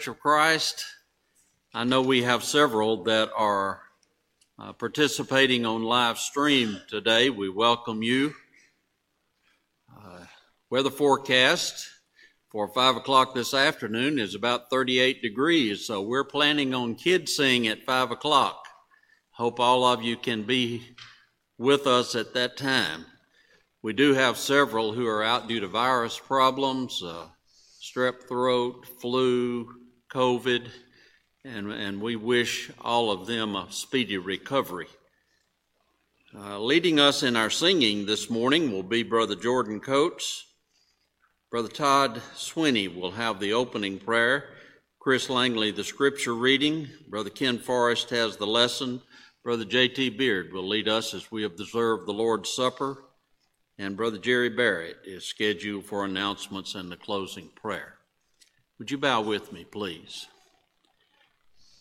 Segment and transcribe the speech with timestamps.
[0.00, 0.86] Church of Christ.
[1.74, 3.82] I know we have several that are
[4.58, 7.28] uh, participating on live stream today.
[7.28, 8.32] We welcome you.
[9.94, 10.24] Uh,
[10.70, 11.86] weather forecast
[12.48, 17.68] for 5 o'clock this afternoon is about 38 degrees, so we're planning on kids sing
[17.68, 18.64] at 5 o'clock.
[19.32, 20.82] Hope all of you can be
[21.58, 23.04] with us at that time.
[23.82, 27.26] We do have several who are out due to virus problems, uh,
[27.82, 29.79] strep throat, flu,
[30.12, 30.68] COVID,
[31.44, 34.88] and, and we wish all of them a speedy recovery.
[36.34, 40.44] Uh, leading us in our singing this morning will be Brother Jordan Coates.
[41.50, 44.44] Brother Todd Swinney will have the opening prayer.
[45.00, 46.88] Chris Langley, the scripture reading.
[47.08, 49.00] Brother Ken Forrest has the lesson.
[49.42, 50.10] Brother J.T.
[50.10, 53.04] Beard will lead us as we observe the Lord's Supper
[53.80, 57.94] and Brother Jerry Barrett is scheduled for announcements and the closing prayer.
[58.80, 60.26] Would you bow with me, please?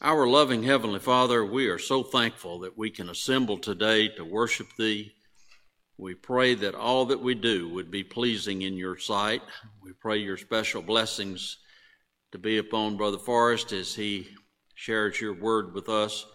[0.01, 4.67] Our loving Heavenly Father, we are so thankful that we can assemble today to worship
[4.77, 5.13] Thee.
[5.97, 9.41] We pray that all that we do would be pleasing in Your sight.
[9.81, 11.59] We pray Your special blessings
[12.33, 14.27] to be upon Brother Forrest as he
[14.75, 16.25] shares Your word with us.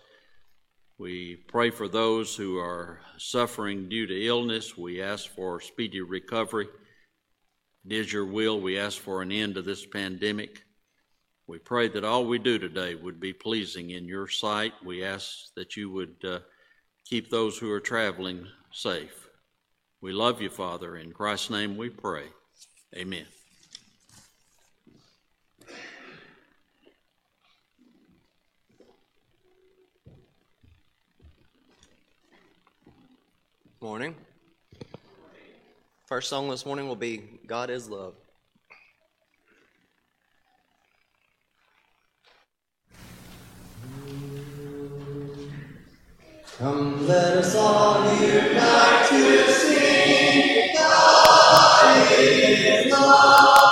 [0.96, 4.78] We pray for those who are suffering due to illness.
[4.78, 6.68] We ask for speedy recovery.
[7.86, 8.60] It is your will.
[8.60, 10.62] We ask for an end to this pandemic.
[11.46, 14.72] We pray that all we do today would be pleasing in your sight.
[14.82, 16.38] We ask that you would uh,
[17.04, 19.28] keep those who are traveling safe.
[20.00, 20.96] We love you, Father.
[20.96, 22.24] In Christ's name we pray.
[22.96, 23.26] Amen.
[33.82, 34.14] Morning.
[36.06, 38.14] First song this morning will be God is Love.
[46.58, 50.74] Come, let us all unite to sing.
[50.76, 53.63] God is love.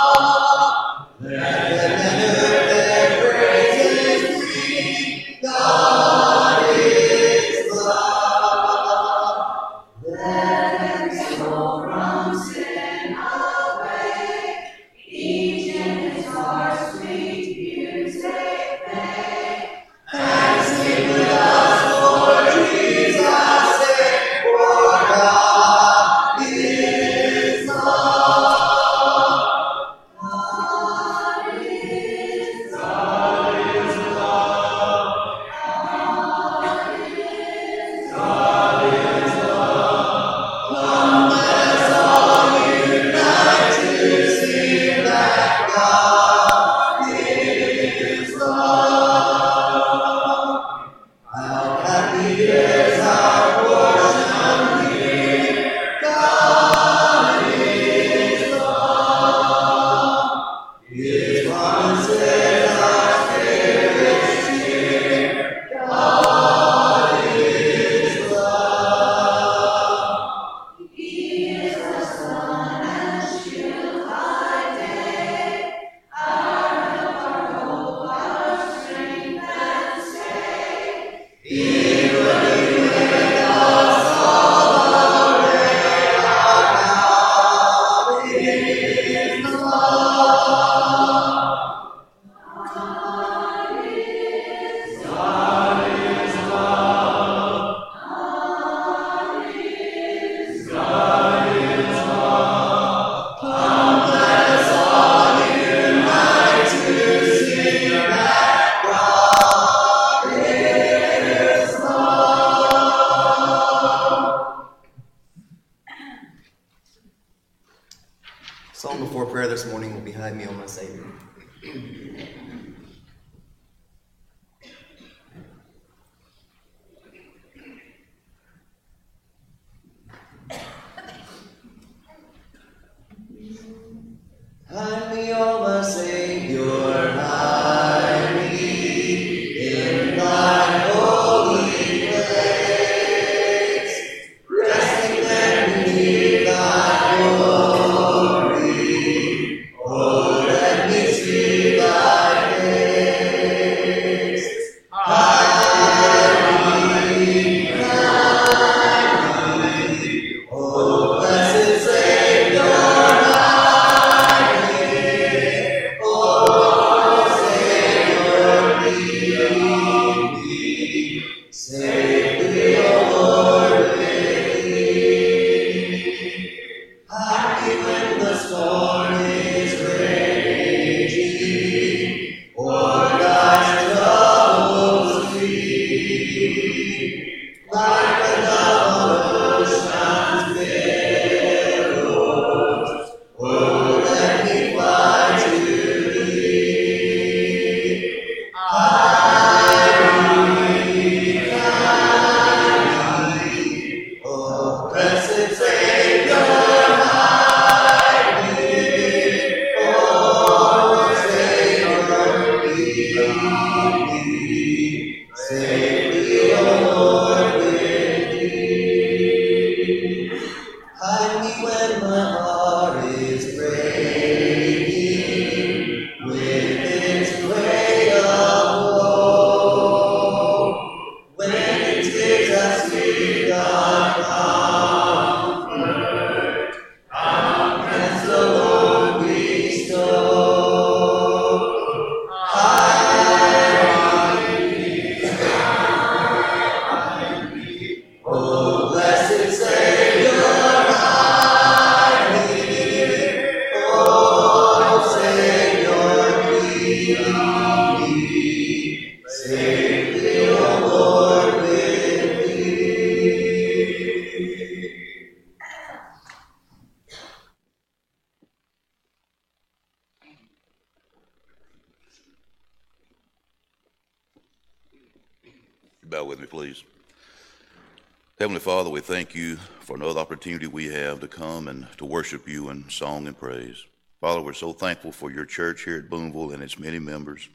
[282.89, 283.85] Song and praise.
[284.21, 287.49] Father, we're so thankful for your church here at Boonville and its many members.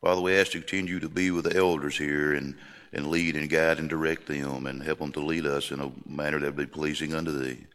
[0.00, 2.56] Father, we ask you to continue to be with the elders here and,
[2.92, 5.92] and lead and guide and direct them and help them to lead us in a
[6.06, 7.66] manner that be pleasing unto thee.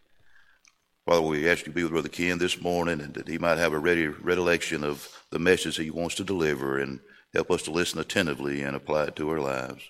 [1.06, 3.58] Father, we ask you to be with Brother Ken this morning and that he might
[3.58, 7.00] have a ready recollection of the message he wants to deliver and
[7.34, 9.82] help us to listen attentively and apply it to our lives.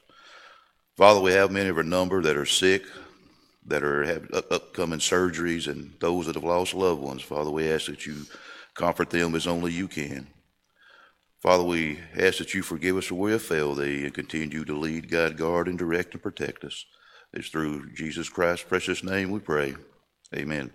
[0.95, 2.83] Father, we have many of our number that are sick,
[3.65, 7.21] that are have upcoming surgeries, and those that have lost loved ones.
[7.21, 8.25] Father, we ask that you
[8.73, 10.27] comfort them as only you can.
[11.39, 14.77] Father, we ask that you forgive us where we have failed thee and continue to
[14.77, 16.85] lead, guide, guard, and direct and protect us.
[17.33, 19.75] It's through Jesus Christ's precious name we pray.
[20.35, 20.71] Amen.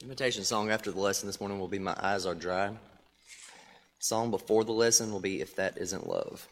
[0.00, 2.70] Invitation song after the lesson this morning will be My Eyes Are Dry.
[3.98, 6.48] Song before the lesson will be If That Isn't Love.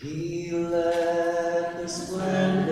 [0.00, 2.67] He let the splendor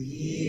[0.00, 0.47] Yeah.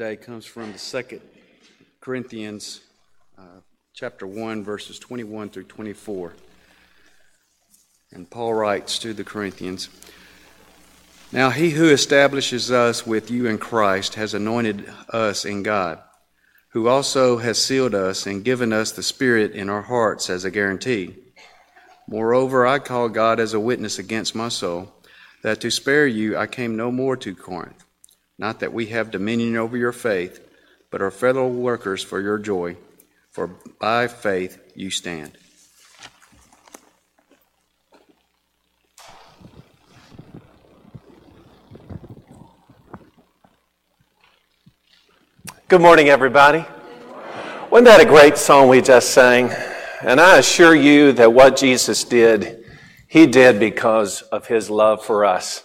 [0.00, 1.20] Today comes from the Second
[2.00, 2.80] Corinthians,
[3.36, 3.60] uh,
[3.92, 6.32] chapter 1, verses 21 through 24.
[8.10, 9.90] And Paul writes to the Corinthians
[11.32, 15.98] Now he who establishes us with you in Christ has anointed us in God,
[16.70, 20.50] who also has sealed us and given us the Spirit in our hearts as a
[20.50, 21.14] guarantee.
[22.08, 24.94] Moreover, I call God as a witness against my soul,
[25.42, 27.84] that to spare you I came no more to Corinth.
[28.40, 30.40] Not that we have dominion over your faith,
[30.90, 32.78] but are fellow workers for your joy,
[33.30, 35.36] for by faith you stand.
[45.68, 46.64] Good morning, everybody.
[47.70, 49.50] Wasn't that a great song we just sang?
[50.00, 52.64] And I assure you that what Jesus did,
[53.06, 55.62] he did because of his love for us.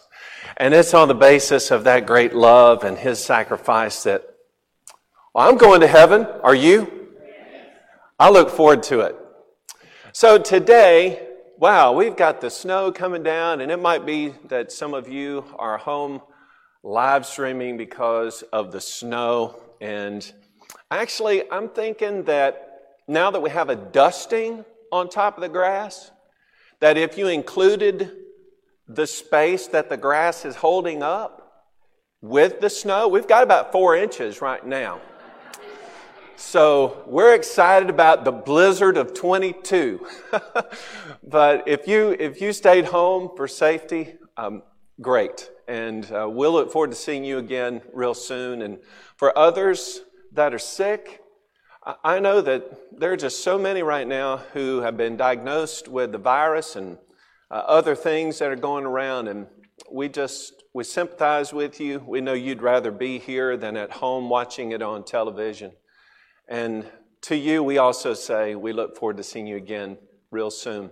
[0.57, 4.35] And it's on the basis of that great love and his sacrifice that
[5.33, 6.25] well, I'm going to heaven.
[6.43, 7.09] Are you?
[8.17, 9.17] I look forward to it.
[10.13, 14.93] So today, wow, we've got the snow coming down, and it might be that some
[14.93, 16.21] of you are home
[16.83, 19.59] live streaming because of the snow.
[19.81, 20.31] And
[20.89, 26.11] actually, I'm thinking that now that we have a dusting on top of the grass,
[26.79, 28.24] that if you included
[28.87, 31.45] the space that the grass is holding up
[32.21, 34.99] with the snow, we've got about four inches right now.
[36.37, 40.05] So we're excited about the blizzard of 22.
[41.23, 44.63] but if you if you stayed home for safety, um,
[44.99, 48.61] great, and uh, we'll look forward to seeing you again real soon.
[48.61, 48.79] And
[49.15, 50.01] for others
[50.33, 51.21] that are sick,
[52.03, 56.11] I know that there are just so many right now who have been diagnosed with
[56.11, 56.97] the virus and
[57.51, 59.47] uh, other things that are going around, and
[59.91, 62.03] we just we sympathize with you.
[62.05, 65.71] We know you'd rather be here than at home watching it on television.
[66.47, 66.85] And
[67.21, 69.97] to you, we also say we look forward to seeing you again
[70.31, 70.91] real soon.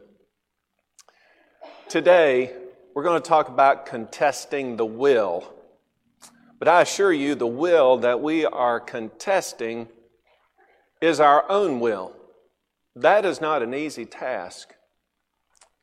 [1.90, 2.56] Today,
[2.96, 5.54] we're going to talk about contesting the will.
[6.60, 9.90] But I assure you, the will that we are contesting
[11.02, 12.16] is our own will.
[12.96, 14.74] That is not an easy task.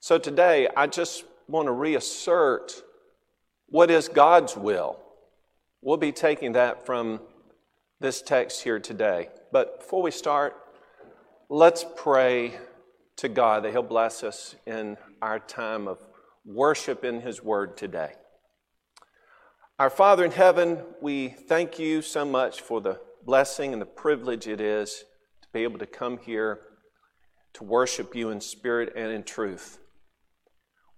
[0.02, 2.82] So today, I just want to reassert
[3.66, 4.98] what is God's will.
[5.82, 7.20] We'll be taking that from
[8.00, 9.28] this text here today.
[9.52, 10.56] But before we start,
[11.50, 12.54] let's pray
[13.16, 15.98] to God that He'll bless us in our time of
[16.46, 18.14] worship in His Word today.
[19.78, 24.48] Our Father in heaven, we thank you so much for the blessing and the privilege
[24.48, 25.04] it is
[25.42, 26.60] to be able to come here
[27.52, 29.76] to worship you in spirit and in truth.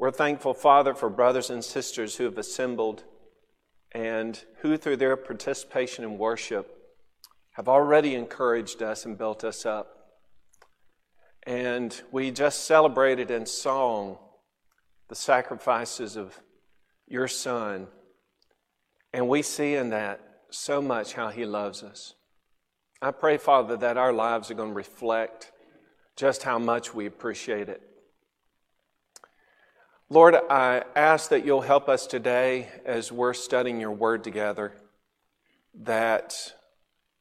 [0.02, 3.04] We're thankful, Father, for brothers and sisters who have assembled
[3.92, 6.76] and who, through their participation in worship,
[7.52, 10.16] have already encouraged us and built us up.
[11.44, 14.18] And we just celebrated in song
[15.08, 16.36] the sacrifices of
[17.06, 17.86] your Son.
[19.12, 20.18] And we see in that
[20.50, 22.14] so much how He loves us.
[23.00, 25.52] I pray, Father, that our lives are going to reflect
[26.16, 27.91] just how much we appreciate it.
[30.12, 34.74] Lord, I ask that you'll help us today as we're studying your word together,
[35.84, 36.52] that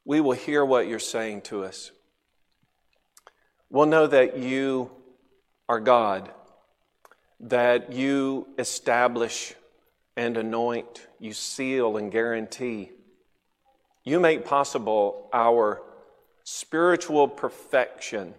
[0.03, 1.91] we will hear what you're saying to us.
[3.69, 4.91] We'll know that you
[5.69, 6.31] are God,
[7.39, 9.53] that you establish
[10.17, 12.91] and anoint, you seal and guarantee.
[14.03, 15.81] You make possible our
[16.43, 18.33] spiritual perfection,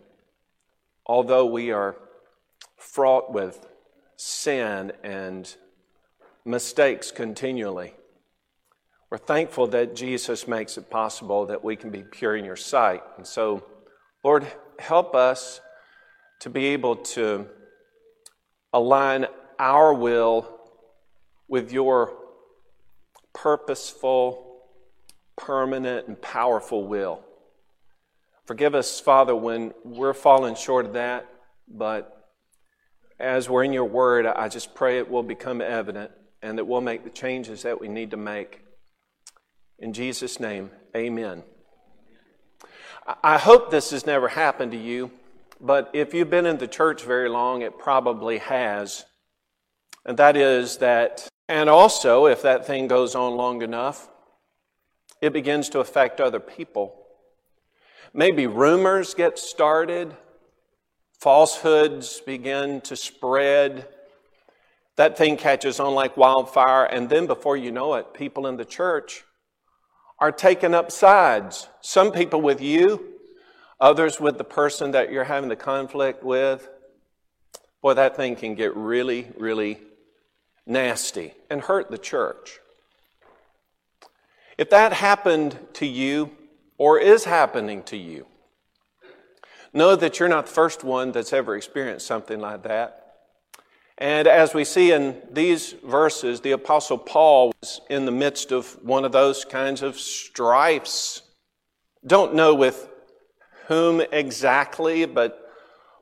[1.07, 1.97] although we are
[2.77, 3.67] fraught with
[4.23, 5.53] sin and
[6.45, 7.93] mistakes continually.
[9.11, 13.03] We're thankful that Jesus makes it possible that we can be pure in your sight.
[13.17, 13.65] And so,
[14.25, 14.47] Lord,
[14.79, 15.61] help us
[16.41, 17.49] to be able to
[18.73, 19.27] align
[19.59, 20.61] our will
[21.49, 22.17] with your
[23.35, 24.63] purposeful,
[25.37, 27.25] permanent, and powerful will.
[28.47, 31.27] Forgive us, Father, when we're falling short of that,
[31.69, 32.22] but
[33.23, 36.11] as we're in your word, I just pray it will become evident
[36.43, 38.63] and that we'll make the changes that we need to make.
[39.79, 41.45] In Jesus' name, amen.
[43.23, 45.13] I hope this has never happened to you,
[45.61, 49.05] but if you've been in the church very long, it probably has.
[50.05, 54.09] And that is that, and also, if that thing goes on long enough,
[55.21, 56.97] it begins to affect other people.
[58.13, 60.17] Maybe rumors get started,
[61.23, 63.87] falsehoods begin to spread.
[64.97, 68.65] That thing catches on like wildfire, and then before you know it, people in the
[68.65, 69.23] church
[70.19, 71.69] are taking up sides.
[71.81, 73.19] Some people with you,
[73.81, 76.69] others with the person that you're having the conflict with.
[77.83, 79.79] Boy, that thing can get really, really
[80.67, 82.59] nasty and hurt the church.
[84.59, 86.33] If that happened to you
[86.79, 88.27] or is happening to you,
[89.73, 92.99] know that you're not the first one that's ever experienced something like that.
[93.99, 98.79] And as we see in these verses, the Apostle Paul was in the midst of
[98.83, 101.23] one of those kinds of strifes.
[102.05, 102.89] Don't know with
[103.69, 105.39] whom exactly, but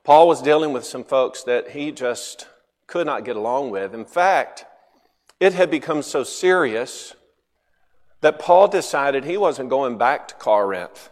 [0.03, 2.49] Paul was dealing with some folks that he just
[2.87, 3.95] could not get along with.
[3.95, 4.65] In fact,
[5.39, 7.15] it had become so serious
[8.21, 11.11] that Paul decided he wasn't going back to Corinth.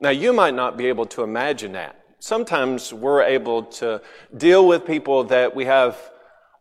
[0.00, 1.98] Now, you might not be able to imagine that.
[2.18, 4.00] Sometimes we're able to
[4.36, 5.98] deal with people that we have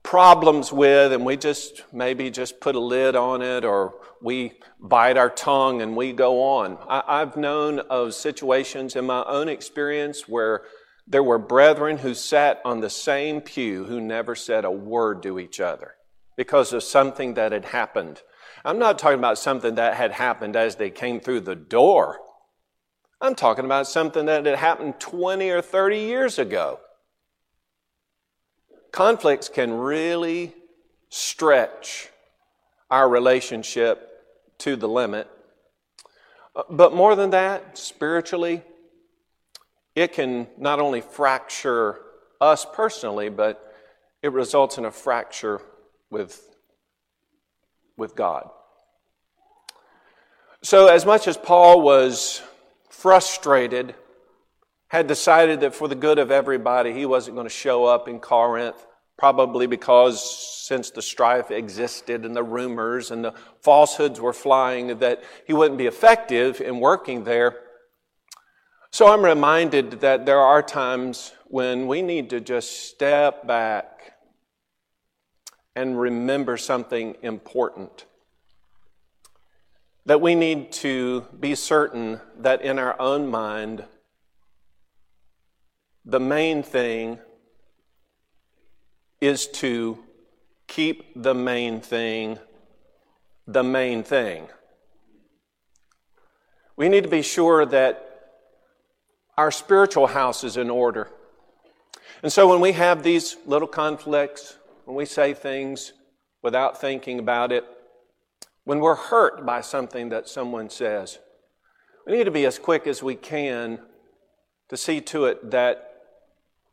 [0.04, 5.18] problems with and we just maybe just put a lid on it or we bite
[5.18, 6.78] our tongue and we go on.
[6.88, 10.64] I, have known of situations in my own experience where
[11.08, 15.40] there were brethren who sat on the same pew who never said a word to
[15.40, 15.96] each other
[16.38, 18.22] because of something that had happened.
[18.66, 22.20] I'm not talking about something that had happened as they came through the door.
[23.24, 26.82] I'm talking about something that had happened 20 or 30 years ago.
[28.92, 30.54] Conflicts can really
[31.08, 32.10] stretch
[32.92, 34.10] our relationship
[34.58, 35.30] to the limit.
[36.54, 38.62] Uh, but more than that, spiritually,
[39.96, 42.02] it can not only fracture
[42.42, 43.74] us personally, but
[44.22, 45.62] it results in a fracture
[46.10, 46.46] with,
[47.96, 48.50] with God.
[50.62, 52.42] So, as much as Paul was
[53.04, 53.94] frustrated,
[54.88, 58.18] had decided that for the good of everybody, he wasn't going to show up in
[58.18, 58.88] Corinth,
[59.18, 60.24] probably because
[60.66, 65.78] since the strife existed and the rumors and the falsehoods were flying, that he wouldn't
[65.78, 67.60] be effective in working there.
[68.94, 74.14] So I'm reminded that there are times when we need to just step back
[75.76, 78.06] and remember something important.
[80.06, 83.86] That we need to be certain that in our own mind,
[86.04, 87.20] the main thing
[89.22, 90.04] is to
[90.68, 92.40] keep the main thing
[93.48, 94.48] the main thing.
[96.76, 98.10] We need to be sure that
[99.38, 101.10] our spiritual house is in order.
[102.22, 105.94] And so when we have these little conflicts, when we say things
[106.42, 107.66] without thinking about it,
[108.66, 111.20] when we're hurt by something that someone says,
[112.06, 113.80] we need to be as quick as we can
[114.70, 115.90] to see to it that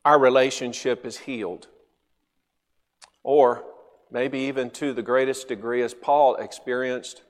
[0.05, 1.69] our relationship is healed.
[3.23, 3.65] Or
[4.11, 7.23] maybe even to the greatest degree as Paul experienced,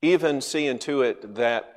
[0.00, 1.68] even seeing to it that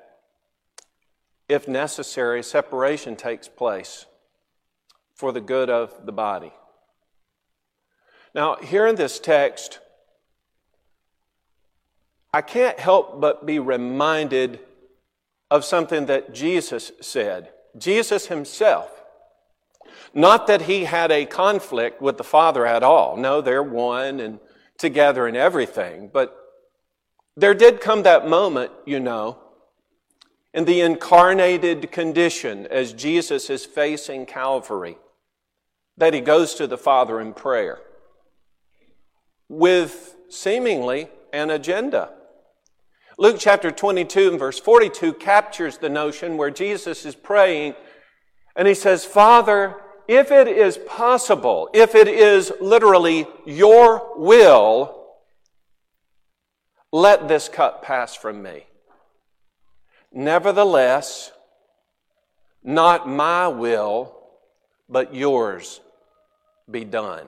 [1.48, 4.06] if necessary, separation takes place
[5.14, 6.52] for the good of the body.
[8.34, 9.80] Now, here in this text,
[12.36, 14.60] I can't help but be reminded
[15.50, 17.54] of something that Jesus said.
[17.78, 18.92] Jesus himself.
[20.14, 23.16] Not that he had a conflict with the Father at all.
[23.16, 24.42] No, they're one and
[24.78, 26.10] together in everything.
[26.12, 26.38] But
[27.38, 29.38] there did come that moment, you know,
[30.54, 34.98] in the incarnated condition as Jesus is facing Calvary,
[35.96, 37.80] that he goes to the Father in prayer
[39.48, 42.10] with seemingly an agenda.
[43.18, 47.76] Luke chapter 22 and verse 42 captures the notion where Jesus is praying
[48.56, 49.76] and he says, Father,
[50.08, 55.04] if it is possible, if it is literally your will,
[56.92, 58.66] let this cup pass from me.
[60.12, 61.32] Nevertheless,
[62.64, 64.16] not my will,
[64.88, 65.82] but yours
[66.70, 67.28] be done.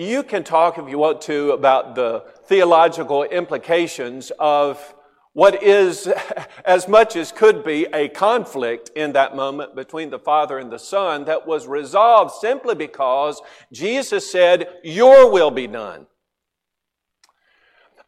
[0.00, 4.94] You can talk, if you want to, about the theological implications of
[5.32, 6.08] what is,
[6.64, 10.78] as much as could be, a conflict in that moment between the Father and the
[10.78, 16.06] Son that was resolved simply because Jesus said, Your will be done.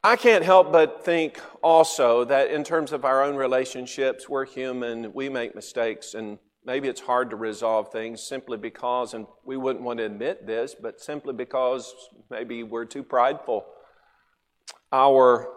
[0.05, 5.13] I can't help but think also that in terms of our own relationships, we're human,
[5.13, 9.85] we make mistakes, and maybe it's hard to resolve things simply because, and we wouldn't
[9.85, 11.95] want to admit this, but simply because
[12.31, 13.65] maybe we're too prideful.
[14.93, 15.49] Our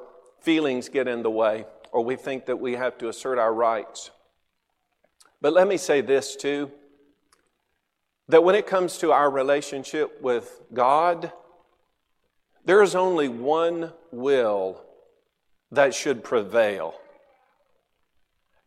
[0.42, 4.12] feelings get in the way, or we think that we have to assert our rights.
[5.42, 6.72] But let me say this too
[8.30, 11.34] that when it comes to our relationship with God,
[12.64, 14.82] there is only one will
[15.72, 16.96] that should prevail,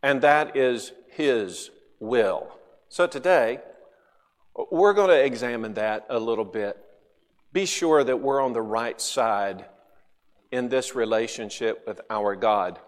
[0.03, 2.49] and that is His will.
[2.89, 3.61] So today,
[4.71, 6.79] we're going to examine that a little bit.
[7.53, 9.67] Be sure that we're on the right side
[10.51, 12.79] in this relationship with our God.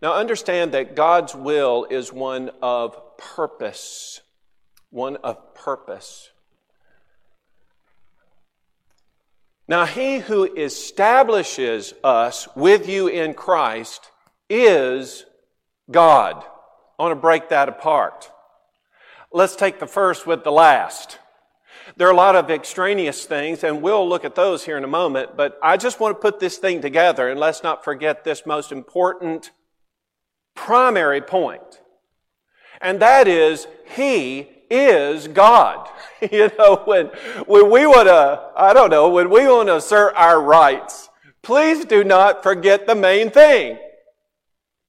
[0.00, 4.20] Now, understand that God's will is one of purpose.
[4.90, 6.30] One of purpose.
[9.66, 14.10] Now, he who establishes us with you in Christ
[14.48, 15.26] is
[15.90, 16.44] God.
[16.98, 18.30] I want to break that apart.
[19.32, 21.18] Let's take the first with the last.
[21.96, 24.88] There are a lot of extraneous things, and we'll look at those here in a
[24.88, 28.44] moment, but I just want to put this thing together, and let's not forget this
[28.44, 29.52] most important
[30.54, 31.80] primary point.
[32.80, 35.88] And that is, He is God.
[36.32, 37.06] you know, when,
[37.46, 41.08] when we want to, I don't know, when we want to assert our rights,
[41.42, 43.78] please do not forget the main thing.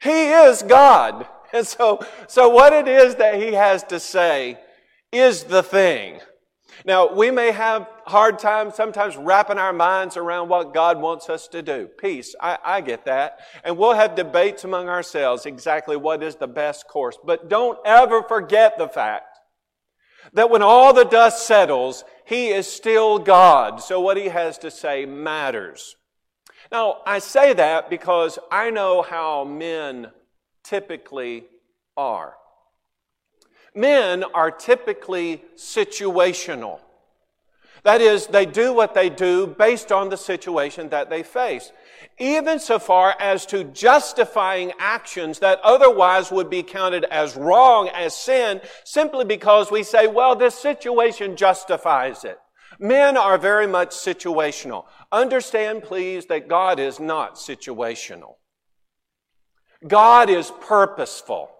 [0.02, 1.28] He is God.
[1.54, 4.60] And so, so what it is that he has to say
[5.12, 6.20] is the thing.
[6.86, 11.48] Now, we may have hard times sometimes wrapping our minds around what God wants us
[11.50, 11.88] to do.
[12.00, 12.36] Peace.
[12.40, 13.40] I, I, get that.
[13.64, 17.18] And we'll have debates among ourselves exactly what is the best course.
[17.24, 19.38] But don't ever forget the fact
[20.34, 23.82] that when all the dust settles, He is still God.
[23.82, 25.96] So what He has to say matters.
[26.72, 30.12] Now, I say that because I know how men
[30.70, 31.46] typically
[31.98, 32.36] are.
[33.74, 36.80] Men are typically situational.
[37.84, 41.72] That is, they do what they do based on the situation that they face.
[42.18, 48.14] Even so far as to justifying actions that otherwise would be counted as wrong, as
[48.14, 52.38] sin, simply because we say, well, this situation justifies it.
[52.80, 54.86] Men are very much situational.
[55.12, 58.36] Understand, please, that God is not situational.
[59.88, 61.52] God is purposeful.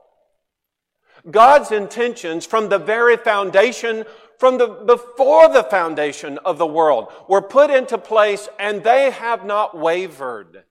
[1.30, 4.06] God's intentions from the very foundation,
[4.38, 9.46] from the, before the foundation of the world, were put into place and they have
[9.46, 10.64] not wavered.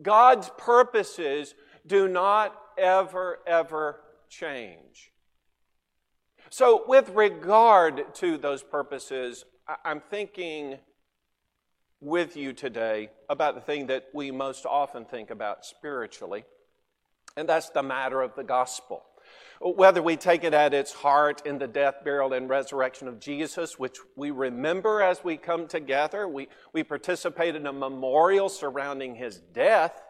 [0.00, 1.54] God's purposes
[1.86, 5.12] do not ever, ever change.
[6.50, 9.44] So, with regard to those purposes,
[9.84, 10.78] I'm thinking
[12.02, 16.44] with you today about the thing that we most often think about spiritually,
[17.36, 19.04] and that's the matter of the gospel.
[19.60, 23.78] Whether we take it at its heart in the death, burial, and resurrection of Jesus,
[23.78, 29.38] which we remember as we come together, we, we participate in a memorial surrounding his
[29.54, 30.02] death,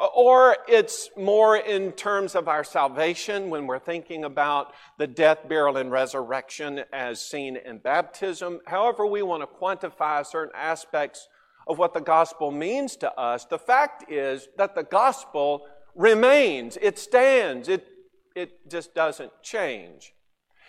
[0.00, 5.76] or it's more in terms of our salvation when we're thinking about the death, burial,
[5.76, 8.60] and resurrection as seen in baptism.
[8.66, 11.28] However, we want to quantify certain aspects
[11.68, 13.44] of what the gospel means to us.
[13.44, 17.86] The fact is that the gospel remains, it stands, it
[18.34, 20.14] it just doesn't change.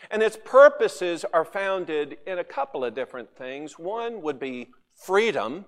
[0.09, 3.77] And its purposes are founded in a couple of different things.
[3.77, 5.65] One would be freedom,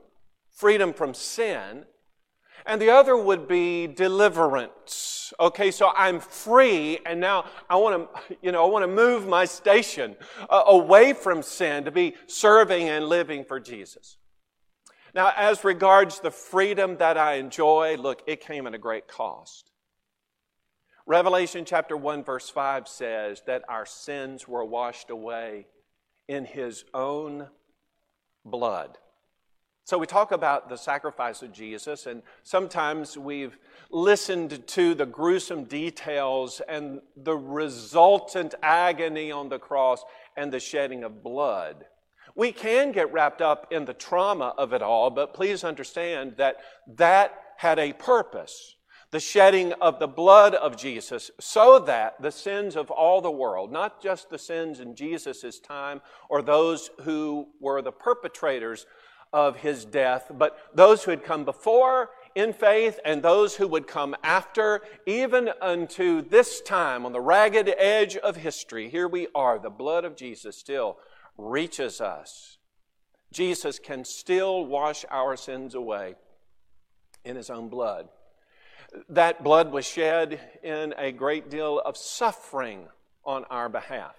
[0.51, 1.85] freedom from sin,
[2.65, 5.33] and the other would be deliverance.
[5.39, 9.27] Okay, so I'm free, and now I want to, you know, I want to move
[9.27, 10.15] my station
[10.49, 14.17] uh, away from sin to be serving and living for Jesus.
[15.15, 19.71] Now, as regards the freedom that I enjoy, look, it came at a great cost.
[21.05, 25.67] Revelation chapter 1, verse 5 says that our sins were washed away
[26.27, 27.49] in his own
[28.45, 28.97] blood.
[29.85, 33.57] So we talk about the sacrifice of Jesus, and sometimes we've
[33.91, 40.05] listened to the gruesome details and the resultant agony on the cross
[40.37, 41.85] and the shedding of blood.
[42.33, 46.57] We can get wrapped up in the trauma of it all, but please understand that
[46.95, 48.77] that had a purpose.
[49.11, 53.71] The shedding of the blood of Jesus, so that the sins of all the world,
[53.71, 58.87] not just the sins in Jesus' time or those who were the perpetrators
[59.33, 63.87] of his death, but those who had come before in faith and those who would
[63.87, 68.89] come after, even unto this time on the ragged edge of history.
[68.89, 69.59] Here we are.
[69.59, 70.97] The blood of Jesus still
[71.37, 72.57] reaches us.
[73.31, 76.15] Jesus can still wash our sins away
[77.25, 78.09] in his own blood.
[79.09, 82.87] That blood was shed in a great deal of suffering
[83.25, 84.15] on our behalf.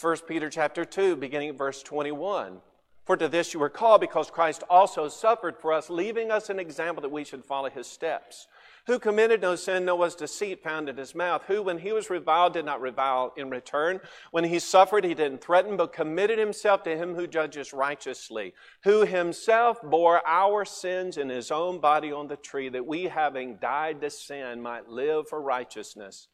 [0.00, 2.62] 1 Peter chapter 2, beginning at verse 21.
[3.04, 6.60] For to this you were called, because Christ also suffered for us, leaving us an
[6.60, 8.46] example that we should follow his steps.
[8.86, 11.44] Who committed no sin, no was deceit found in his mouth.
[11.46, 14.00] Who, when he was reviled, did not revile in return.
[14.30, 18.54] When he suffered, he didn't threaten, but committed himself to him who judges righteously.
[18.84, 23.56] Who himself bore our sins in his own body on the tree, that we, having
[23.56, 26.28] died to sin, might live for righteousness,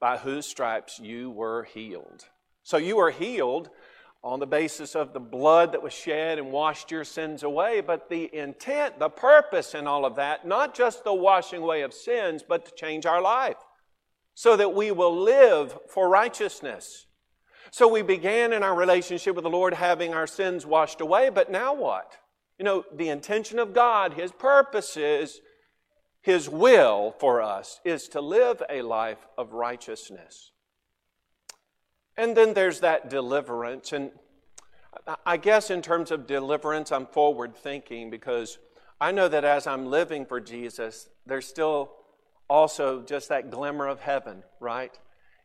[0.00, 2.24] by whose stripes you were healed.
[2.62, 3.70] So you were healed
[4.26, 8.10] on the basis of the blood that was shed and washed your sins away, but
[8.10, 12.42] the intent, the purpose in all of that, not just the washing away of sins,
[12.46, 13.56] but to change our life
[14.34, 17.06] so that we will live for righteousness.
[17.70, 21.48] So we began in our relationship with the Lord having our sins washed away, but
[21.48, 22.16] now what?
[22.58, 25.40] You know, the intention of God, His purpose is,
[26.20, 30.50] His will for us is to live a life of righteousness.
[32.16, 33.92] And then there's that deliverance.
[33.92, 34.10] And
[35.24, 38.58] I guess in terms of deliverance, I'm forward thinking because
[39.00, 41.92] I know that as I'm living for Jesus, there's still
[42.48, 44.96] also just that glimmer of heaven, right?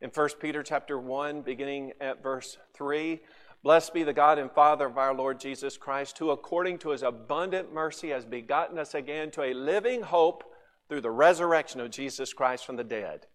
[0.02, 3.20] In 1 Peter chapter 1, beginning at verse 3,
[3.64, 7.04] Blessed be the God and Father of our Lord Jesus Christ, who according to his
[7.04, 10.44] abundant mercy has begotten us again to a living hope
[10.90, 13.28] through the resurrection of Jesus Christ from the dead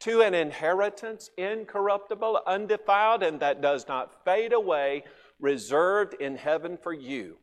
[0.00, 5.04] to an inheritance incorruptible, undefiled, and that does not fade away,
[5.38, 7.36] reserved in heaven for you,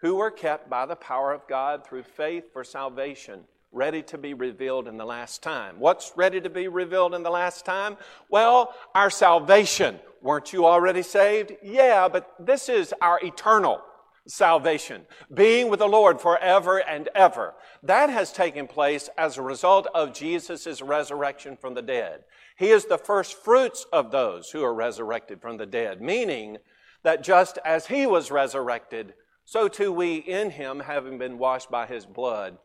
[0.00, 3.40] who are kept by the power of God through faith for salvation,
[3.72, 5.76] ready to be revealed in the last time.
[5.78, 7.96] What's ready to be revealed in the last time?
[8.28, 9.98] Well, our salvation.
[10.20, 11.52] Weren't you already saved?
[11.62, 13.82] Yeah, but this is our eternal
[14.26, 17.54] salvation, being with the Lord forever and ever.
[17.82, 22.24] That has taken place as a result of Jesus' resurrection from the dead.
[22.56, 26.58] He is the first fruits of those who are resurrected from the dead, meaning
[27.02, 31.86] that just as he was resurrected, so too we in him, having been washed by
[31.86, 32.58] his blood,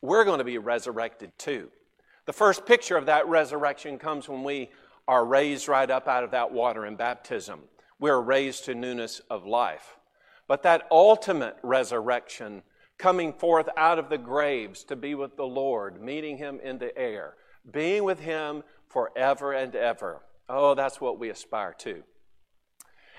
[0.00, 1.70] we're going to be resurrected too.
[2.26, 4.70] The first picture of that resurrection comes when we
[5.06, 7.60] are raised right up out of that water in baptism.
[8.00, 9.96] We're raised to newness of life.
[10.46, 12.62] But that ultimate resurrection,
[12.98, 16.96] coming forth out of the graves to be with the Lord, meeting Him in the
[16.96, 17.34] air,
[17.70, 20.22] being with Him forever and ever.
[20.48, 22.02] Oh, that's what we aspire to.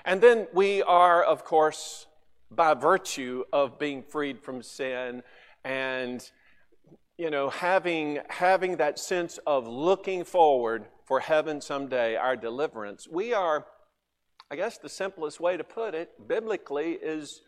[0.04, 2.06] And then we are, of course,
[2.50, 5.22] by virtue of being freed from sin
[5.64, 6.30] and
[7.18, 13.34] you know having having that sense of looking forward for heaven someday our deliverance we
[13.34, 13.66] are
[14.50, 17.42] I guess the simplest way to put it biblically is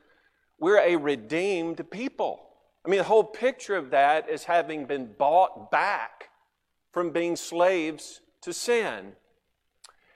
[0.59, 2.41] we're a redeemed people.
[2.85, 6.31] I mean, the whole picture of that is having been bought back
[6.93, 9.13] from being slaves to sin.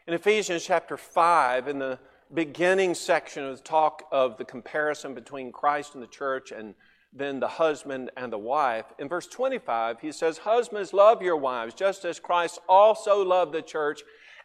[0.09, 2.01] In Ephesians chapter 5, in the
[2.35, 6.75] beginning section of the talk of the comparison between Christ and the church and
[7.13, 11.75] then the husband and the wife, in verse 25, he says, Husbands, love your wives,
[11.75, 14.03] just as Christ also loved the church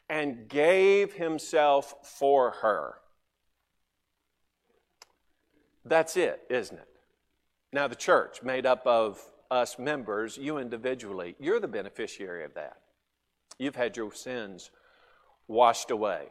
[0.10, 2.96] and gave himself for her.
[5.84, 6.88] That's it, isn't it?
[7.74, 12.78] Now, the church, made up of us members, you individually, you're the beneficiary of that.
[13.58, 14.72] You've had your sins
[15.48, 16.28] washed away.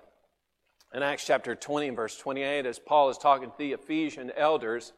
[0.94, 4.92] In Acts chapter 20 and verse 28, as Paul is talking to the Ephesian elders,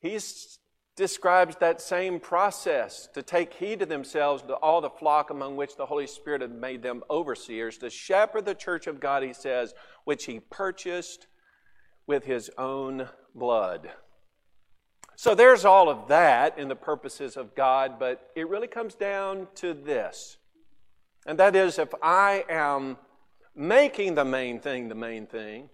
[0.00, 0.58] he's
[0.96, 5.76] describes that same process to take heed to themselves to all the flock among which
[5.76, 9.74] the Holy Spirit had made them overseers, to shepherd the church of God, he says,
[10.04, 11.26] which he purchased
[12.06, 13.90] with his own blood.
[15.16, 19.48] So there's all of that in the purposes of God, but it really comes down
[19.56, 20.38] to this.
[21.26, 22.96] And that is, if I am
[23.54, 25.68] making the main thing the main thing,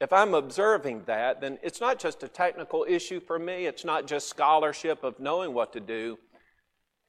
[0.00, 4.06] if I'm observing that, then it's not just a technical issue for me, it's not
[4.06, 6.18] just scholarship of knowing what to do,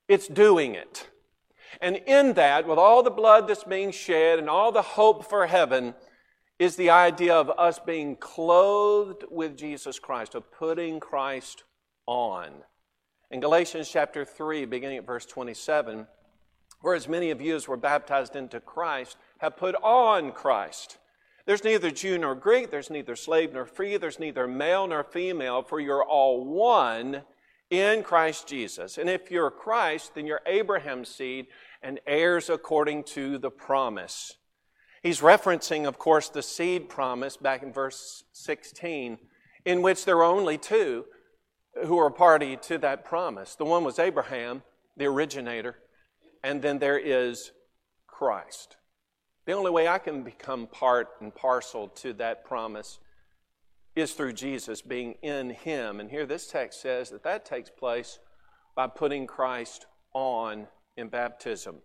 [0.07, 1.09] it's doing it.
[1.81, 5.47] And in that, with all the blood that's being shed and all the hope for
[5.47, 5.95] heaven,
[6.57, 11.63] is the idea of us being clothed with Jesus Christ, of putting Christ
[12.05, 12.51] on.
[13.29, 16.07] In Galatians chapter 3, beginning at verse 27,
[16.81, 20.97] whereas many of you as were baptized into Christ have put on Christ.
[21.45, 25.61] There's neither Jew nor Greek, there's neither slave nor free, there's neither male nor female,
[25.61, 27.21] for you're all one
[27.69, 28.97] in Christ Jesus.
[28.97, 31.47] And if you're Christ, then you're Abraham's seed
[31.83, 34.37] and heirs according to the promise.
[35.03, 39.19] He's referencing, of course, the seed promise back in verse 16,
[39.65, 41.05] in which there are only two
[41.85, 43.55] who are a party to that promise.
[43.55, 44.63] The one was Abraham,
[44.97, 45.75] the originator,
[46.43, 47.51] and then there is
[48.07, 48.77] Christ.
[49.45, 52.99] The only way I can become part and parcel to that promise
[53.95, 55.99] is through Jesus being in Him.
[55.99, 58.19] And here this text says that that takes place
[58.75, 61.77] by putting Christ on in baptism.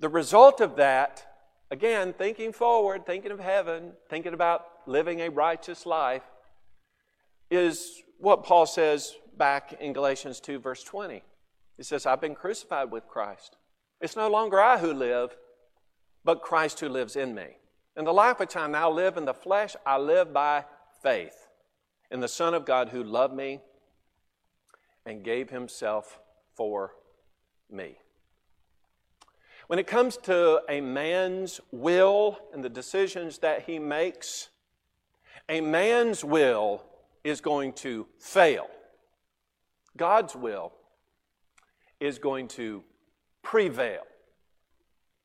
[0.00, 1.26] The result of that,
[1.70, 6.22] again, thinking forward, thinking of heaven, thinking about living a righteous life,
[7.50, 11.22] is what Paul says back in Galatians 2, verse 20.
[11.76, 13.56] He says, I've been crucified with Christ.
[14.00, 15.36] It's no longer I who live,
[16.24, 17.58] but Christ who lives in me.
[17.96, 20.64] In the life which I now live in the flesh, I live by
[21.02, 21.46] faith
[22.10, 23.60] in the Son of God who loved me
[25.06, 26.18] and gave himself
[26.54, 26.92] for
[27.70, 27.98] me.
[29.66, 34.48] When it comes to a man's will and the decisions that he makes,
[35.48, 36.82] a man's will
[37.22, 38.66] is going to fail.
[39.96, 40.72] God's will
[42.00, 42.82] is going to
[43.42, 44.02] prevail.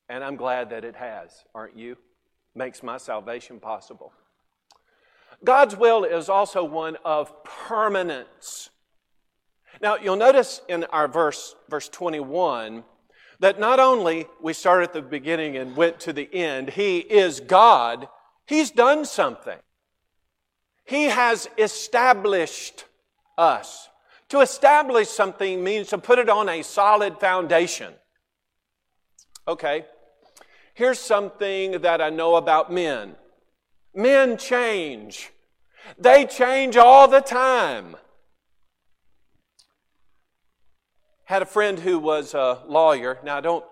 [0.09, 1.95] And I'm glad that it has, aren't you?
[2.55, 4.11] Makes my salvation possible.
[5.43, 8.71] God's will is also one of permanence.
[9.81, 12.83] Now, you'll notice in our verse, verse 21,
[13.39, 17.39] that not only we start at the beginning and went to the end, He is
[17.39, 18.09] God,
[18.47, 19.59] He's done something.
[20.85, 22.85] He has established
[23.37, 23.87] us.
[24.29, 27.93] To establish something means to put it on a solid foundation.
[29.47, 29.85] Okay,
[30.79, 33.17] here's something that I know about men
[33.93, 35.29] men change,
[35.97, 37.97] they change all the time.
[41.25, 43.19] Had a friend who was a lawyer.
[43.23, 43.65] Now, I don't,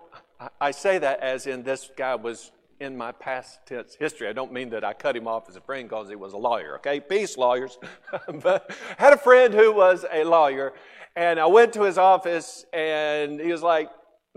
[0.60, 4.28] I say that as in this guy was in my past tense history.
[4.28, 6.36] I don't mean that I cut him off as a friend because he was a
[6.36, 7.00] lawyer, okay?
[7.00, 7.78] Peace, lawyers.
[8.42, 10.74] but had a friend who was a lawyer,
[11.16, 13.88] and I went to his office, and he was like,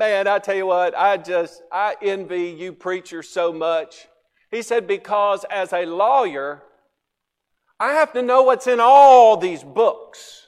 [0.02, 4.08] Man, I tell you what, I just, I envy you preachers so much.
[4.50, 6.64] He said, Because as a lawyer,
[7.80, 10.48] I have to know what's in all these books.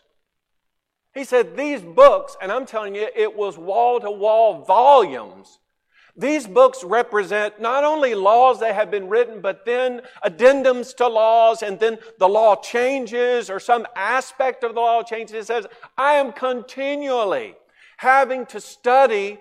[1.13, 5.59] He said, These books, and I'm telling you, it was wall to wall volumes.
[6.17, 11.61] These books represent not only laws that have been written, but then addendums to laws,
[11.61, 15.35] and then the law changes or some aspect of the law changes.
[15.35, 17.53] It says, I am continually
[18.03, 19.39] having to study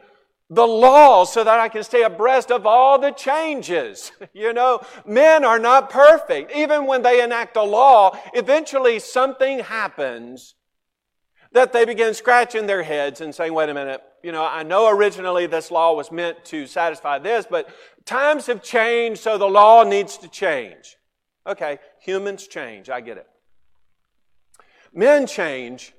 [0.49, 4.13] the law so that I can stay abreast of all the changes.
[4.35, 6.57] You know, men are not perfect.
[6.57, 10.55] Even when they enact a law, eventually something happens
[11.53, 14.89] that they begin scratching their heads and saying, wait a minute, you know, I know
[14.89, 17.69] originally this law was meant to satisfy this, but
[18.07, 20.97] times have changed, so the law needs to change.
[21.47, 23.27] Okay, humans change, I get it.
[24.95, 25.93] Men change,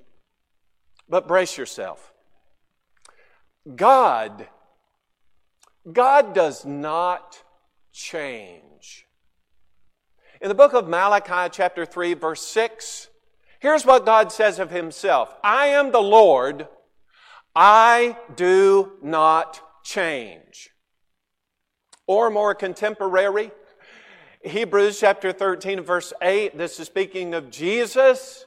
[1.08, 2.13] but brace yourself.
[3.72, 4.46] God,
[5.90, 7.42] God does not
[7.92, 9.06] change.
[10.40, 13.08] In the book of Malachi, chapter 3, verse 6,
[13.60, 16.68] here's what God says of Himself I am the Lord,
[17.54, 20.70] I do not change.
[22.06, 23.50] Or more contemporary,
[24.42, 28.44] Hebrews chapter 13, verse 8, this is speaking of Jesus.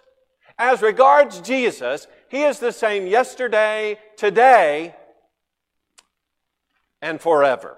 [0.60, 4.96] As regards Jesus, He is the same yesterday, today,
[7.02, 7.78] and forever.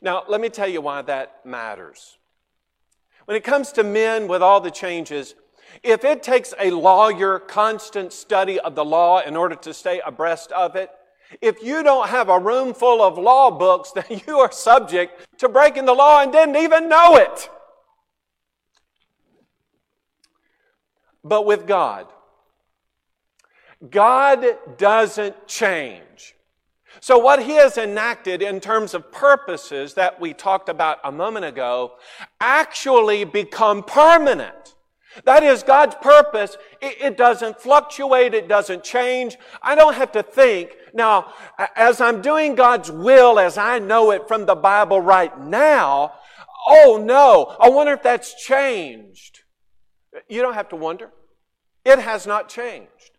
[0.00, 2.18] Now, let me tell you why that matters.
[3.26, 5.34] When it comes to men with all the changes,
[5.82, 10.52] if it takes a lawyer constant study of the law in order to stay abreast
[10.52, 10.90] of it,
[11.40, 15.48] if you don't have a room full of law books, then you are subject to
[15.48, 17.50] breaking the law and didn't even know it.
[21.22, 22.06] But with God,
[23.88, 24.44] God
[24.78, 26.34] doesn't change.
[26.98, 31.44] So, what he has enacted in terms of purposes that we talked about a moment
[31.44, 31.92] ago
[32.40, 34.74] actually become permanent.
[35.24, 36.56] That is God's purpose.
[36.80, 38.32] It, doesn't fluctuate.
[38.32, 39.36] It doesn't change.
[39.62, 40.70] I don't have to think.
[40.94, 41.32] Now,
[41.74, 46.12] as I'm doing God's will as I know it from the Bible right now,
[46.66, 49.40] oh no, I wonder if that's changed.
[50.28, 51.10] You don't have to wonder.
[51.84, 53.18] It has not changed.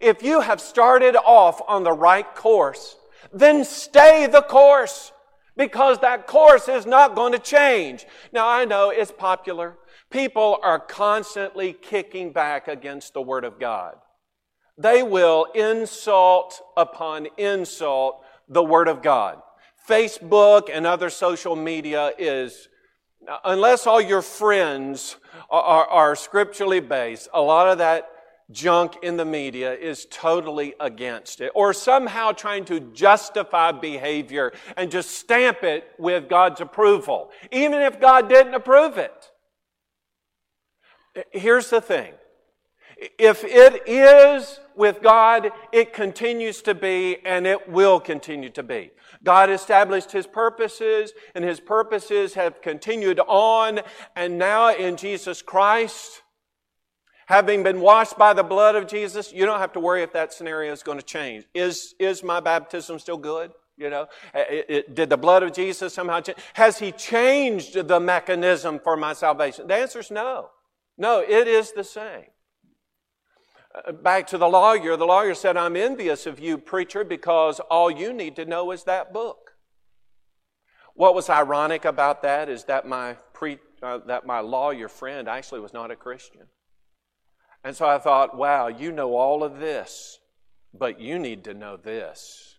[0.00, 2.96] If you have started off on the right course,
[3.32, 5.12] then stay the course
[5.56, 8.06] because that course is not going to change.
[8.32, 9.76] Now I know it's popular.
[10.10, 13.96] People are constantly kicking back against the Word of God.
[14.78, 19.40] They will insult upon insult the Word of God.
[19.88, 22.68] Facebook and other social media is,
[23.44, 25.16] unless all your friends
[25.50, 28.08] are, are, are scripturally based, a lot of that
[28.50, 34.90] junk in the media is totally against it, or somehow trying to justify behavior and
[34.90, 39.30] just stamp it with God's approval, even if God didn't approve it.
[41.30, 42.14] Here's the thing
[43.18, 48.90] if it is with God, it continues to be and it will continue to be.
[49.24, 53.80] God established His purposes and His purposes have continued on
[54.16, 56.21] and now in Jesus Christ,
[57.26, 60.32] having been washed by the blood of Jesus, you don't have to worry if that
[60.32, 61.44] scenario is going to change.
[61.54, 63.52] Is, is my baptism still good?
[63.76, 66.38] You know, it, it, did the blood of Jesus somehow change?
[66.54, 69.66] Has He changed the mechanism for my salvation?
[69.66, 70.50] The answer is no.
[70.98, 72.26] No, it is the same.
[73.74, 77.90] Uh, back to the lawyer, the lawyer said, I'm envious of you, preacher, because all
[77.90, 79.52] you need to know is that book.
[80.94, 85.60] What was ironic about that is that my, pre, uh, that my lawyer friend actually
[85.60, 86.42] was not a Christian.
[87.64, 90.18] And so I thought, wow, you know all of this,
[90.74, 92.56] but you need to know this.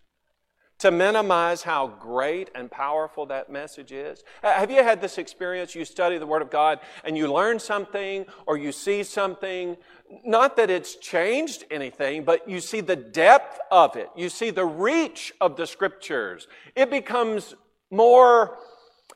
[0.80, 4.22] To minimize how great and powerful that message is.
[4.42, 5.74] Have you had this experience?
[5.74, 9.76] You study the Word of God and you learn something or you see something.
[10.24, 14.10] Not that it's changed anything, but you see the depth of it.
[14.16, 16.48] You see the reach of the Scriptures.
[16.74, 17.54] It becomes
[17.90, 18.58] more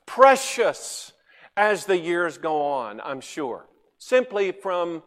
[0.07, 1.12] precious
[1.57, 3.66] as the years go on, I'm sure.
[3.99, 5.03] Simply from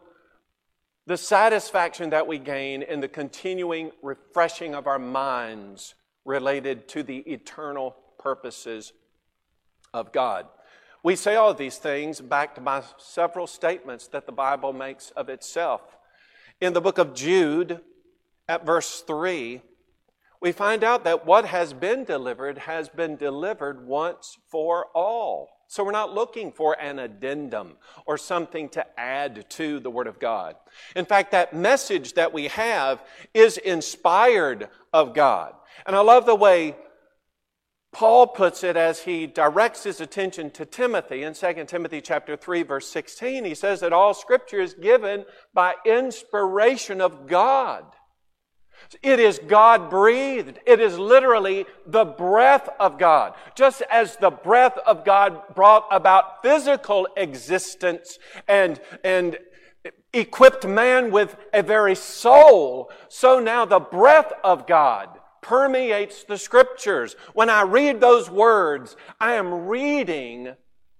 [1.06, 5.94] the satisfaction that we gain in the continuing refreshing of our minds
[6.24, 8.92] related to the eternal purposes
[9.92, 10.46] of God.
[11.02, 15.80] We say all these things backed by several statements that the Bible makes of itself.
[16.60, 17.80] In the book of Jude,
[18.48, 19.60] at verse 3,
[20.40, 25.48] we find out that what has been delivered has been delivered once for all.
[25.72, 30.20] So we're not looking for an addendum or something to add to the Word of
[30.20, 30.54] God.
[30.94, 33.02] In fact, that message that we have
[33.32, 35.54] is inspired of God.
[35.86, 36.76] And I love the way
[37.90, 42.64] Paul puts it as he directs his attention to Timothy in 2 Timothy chapter 3
[42.64, 43.46] verse 16.
[43.46, 47.86] He says that all scripture is given by inspiration of God
[49.02, 50.58] it is God breathed.
[50.66, 53.34] It is literally the breath of God.
[53.54, 58.18] Just as the breath of God brought about physical existence
[58.48, 59.38] and, and
[60.12, 65.08] equipped man with a very soul, so now the breath of God
[65.40, 67.16] permeates the scriptures.
[67.34, 70.54] When I read those words, I am reading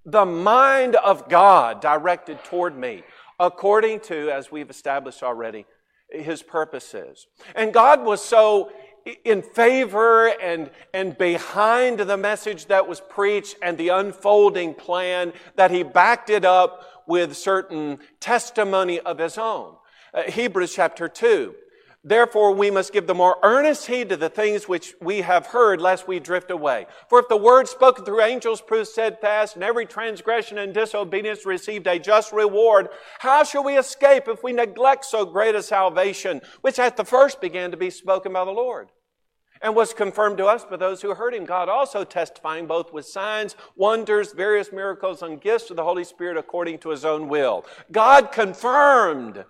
[0.05, 3.05] the mind of God directed toward me
[3.39, 5.67] according to, as we've established already,
[6.13, 7.27] his purposes.
[7.55, 8.71] And God was so
[9.25, 15.71] in favor and, and behind the message that was preached and the unfolding plan that
[15.71, 19.75] he backed it up with certain testimony of his own.
[20.15, 21.55] Uh, Hebrews chapter 2.
[22.05, 25.81] Therefore, we must give the more earnest heed to the things which we have heard,
[25.81, 26.87] lest we drift away.
[27.09, 31.87] For if the word spoken through angels proved steadfast, and every transgression and disobedience received
[31.87, 32.89] a just reward,
[33.21, 37.41] how shall we escape if we neglect so great a salvation, which at the first
[37.41, 38.89] began to be spoken by the Lord?
[39.63, 41.45] and was confirmed to us by those who heard him.
[41.45, 46.37] God also testifying both with signs, wonders, various miracles, and gifts of the Holy Spirit
[46.37, 47.65] according to his own will.
[47.93, 49.45] God confirmed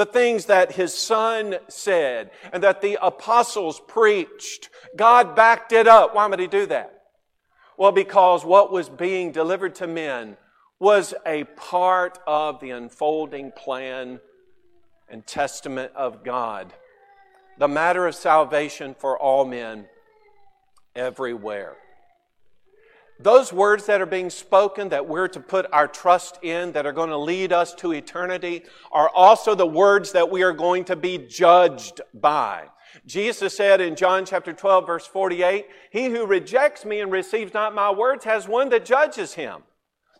[0.00, 4.70] the things that his son said and that the apostles preached.
[4.96, 6.14] God backed it up.
[6.14, 7.02] Why would he do that?
[7.76, 10.38] Well, because what was being delivered to men
[10.78, 14.20] was a part of the unfolding plan
[15.10, 16.72] and testament of God.
[17.58, 19.84] The matter of salvation for all men
[20.96, 21.76] everywhere.
[23.22, 26.92] Those words that are being spoken that we're to put our trust in, that are
[26.92, 30.96] going to lead us to eternity, are also the words that we are going to
[30.96, 32.68] be judged by.
[33.04, 37.74] Jesus said in John chapter 12 verse 48, He who rejects me and receives not
[37.74, 39.64] my words has one that judges him.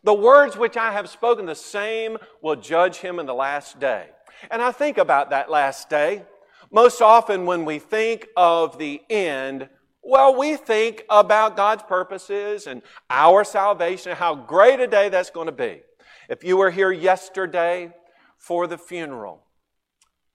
[0.04, 4.08] The words which I have spoken, the same will judge him in the last day.
[4.50, 6.24] And I think about that last day.
[6.70, 9.68] Most often when we think of the end,
[10.02, 15.30] well, we think about God's purposes and our salvation, and how great a day that's
[15.30, 15.82] going to be.
[16.28, 17.92] If you were here yesterday
[18.38, 19.42] for the funeral,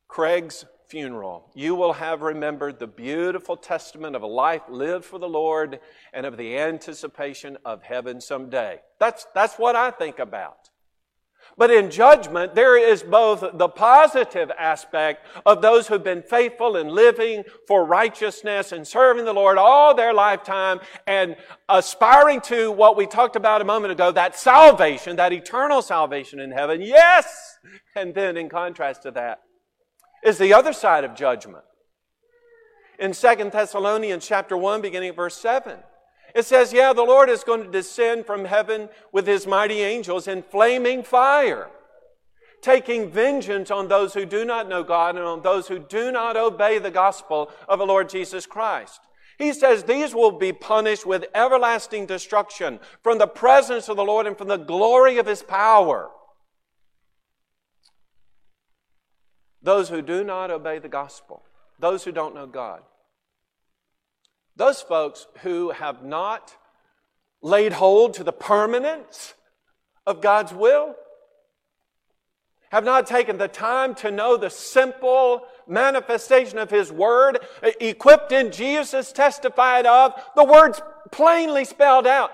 [0.07, 5.28] Craig's funeral, you will have remembered the beautiful testament of a life lived for the
[5.28, 5.80] Lord
[6.13, 8.82] and of the anticipation of heaven someday.
[8.99, 10.70] That's, that's what I think about.
[11.57, 16.91] But in judgment, there is both the positive aspect of those who've been faithful and
[16.91, 21.37] living for righteousness and serving the Lord all their lifetime and
[21.69, 26.51] aspiring to what we talked about a moment ago, that salvation, that eternal salvation in
[26.51, 26.81] heaven.
[26.81, 27.57] Yes!
[27.95, 29.39] And then in contrast to that
[30.23, 31.63] is the other side of judgment.
[32.99, 35.77] In Second Thessalonians chapter 1, beginning at verse 7,
[36.36, 40.27] it says, Yeah, the Lord is going to descend from heaven with his mighty angels
[40.27, 41.69] in flaming fire,
[42.61, 46.36] taking vengeance on those who do not know God and on those who do not
[46.36, 48.99] obey the gospel of the Lord Jesus Christ.
[49.38, 54.27] He says these will be punished with everlasting destruction from the presence of the Lord
[54.27, 56.09] and from the glory of his power.
[59.61, 61.43] Those who do not obey the gospel,
[61.79, 62.81] those who don't know God.
[64.56, 66.56] Those folks who have not
[67.41, 69.34] laid hold to the permanence
[70.08, 70.95] of God's will,
[72.72, 77.39] have not taken the time to know the simple manifestation of His Word,
[77.80, 80.82] equipped in Jesus, testified of, the words
[81.12, 82.32] plainly spelled out.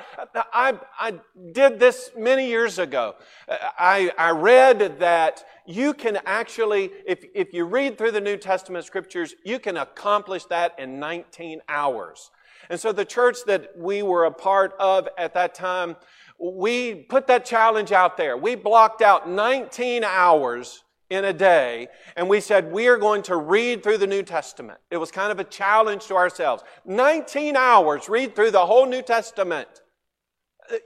[0.54, 1.14] I, I
[1.52, 3.16] did this many years ago.
[3.48, 8.86] I, I read that you can actually, if, if you read through the New Testament
[8.86, 12.32] scriptures, you can accomplish that in 19 hours.
[12.70, 15.96] And so the church that we were a part of at that time,
[16.40, 18.38] we put that challenge out there.
[18.38, 23.36] We blocked out 19 hours in a day, and we said, we are going to
[23.36, 24.80] read through the New Testament.
[24.90, 26.64] It was kind of a challenge to ourselves.
[26.86, 29.68] 19 hours, read through the whole New Testament.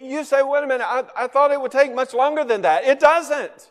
[0.01, 2.86] You say, wait a minute, I, I thought it would take much longer than that.
[2.86, 3.69] It doesn't.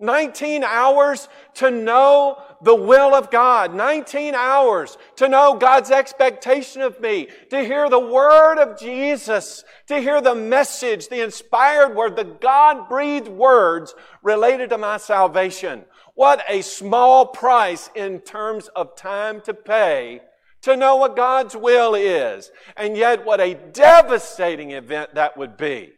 [0.00, 3.74] 19 hours to know the will of God.
[3.74, 7.28] 19 hours to know God's expectation of me.
[7.50, 9.64] To hear the word of Jesus.
[9.88, 15.84] To hear the message, the inspired word, the God breathed words related to my salvation.
[16.14, 20.20] What a small price in terms of time to pay
[20.62, 22.50] to know what God's will is.
[22.76, 25.92] And yet what a devastating event that would be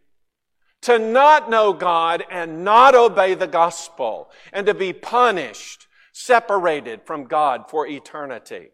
[0.82, 7.24] to not know God and not obey the gospel and to be punished, separated from
[7.24, 8.68] God for eternity.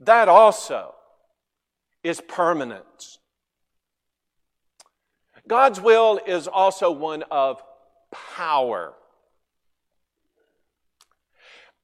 [0.00, 0.94] That also
[2.02, 3.18] is permanence.
[5.46, 7.62] God's will is also one of
[8.36, 8.94] power.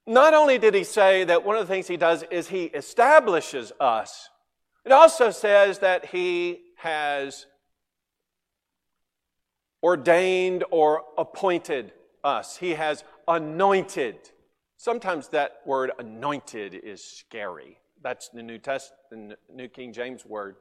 [0.07, 3.73] Not only did he say that one of the things he does is he establishes
[3.81, 4.31] us,
[4.85, 7.47] it also says that he has
[9.83, 11.93] ordained or appointed
[12.25, 12.57] us.
[12.57, 14.17] He has anointed.
[14.77, 17.79] Sometimes that word anointed is scary.
[18.03, 20.57] That's the New Testament, New King James word.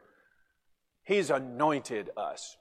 [1.03, 2.57] He's anointed us.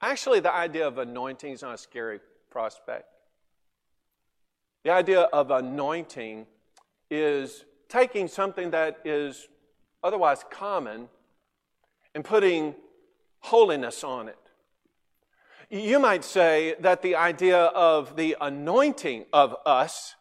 [0.00, 2.20] Actually, the idea of anointing is not a scary
[2.50, 3.06] prospect.
[4.84, 6.46] The idea of anointing
[7.10, 9.48] is taking something that is
[10.02, 11.08] otherwise common
[12.14, 12.74] and putting
[13.40, 14.38] holiness on it.
[15.70, 20.14] You might say that the idea of the anointing of us,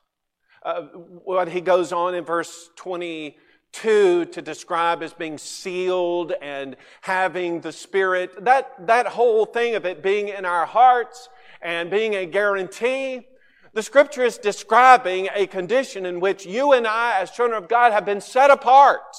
[0.62, 7.62] uh, what he goes on in verse 22 to describe as being sealed and having
[7.62, 11.30] the Spirit, that, that whole thing of it being in our hearts
[11.62, 13.26] and being a guarantee,
[13.72, 17.94] the scripture is describing a condition in which you and I, as children of God,
[17.94, 19.16] have been set apart.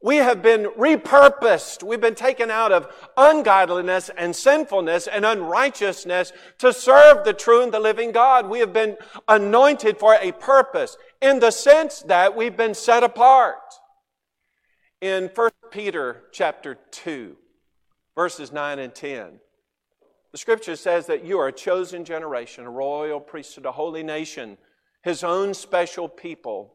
[0.00, 1.82] We have been repurposed.
[1.82, 2.86] We've been taken out of
[3.16, 8.48] ungodliness and sinfulness and unrighteousness to serve the true and the living God.
[8.48, 8.96] We have been
[9.26, 13.56] anointed for a purpose in the sense that we've been set apart.
[15.00, 17.36] In 1 Peter chapter 2,
[18.14, 19.40] verses 9 and 10,
[20.30, 24.58] the scripture says that you are a chosen generation, a royal priesthood, a holy nation,
[25.02, 26.74] his own special people,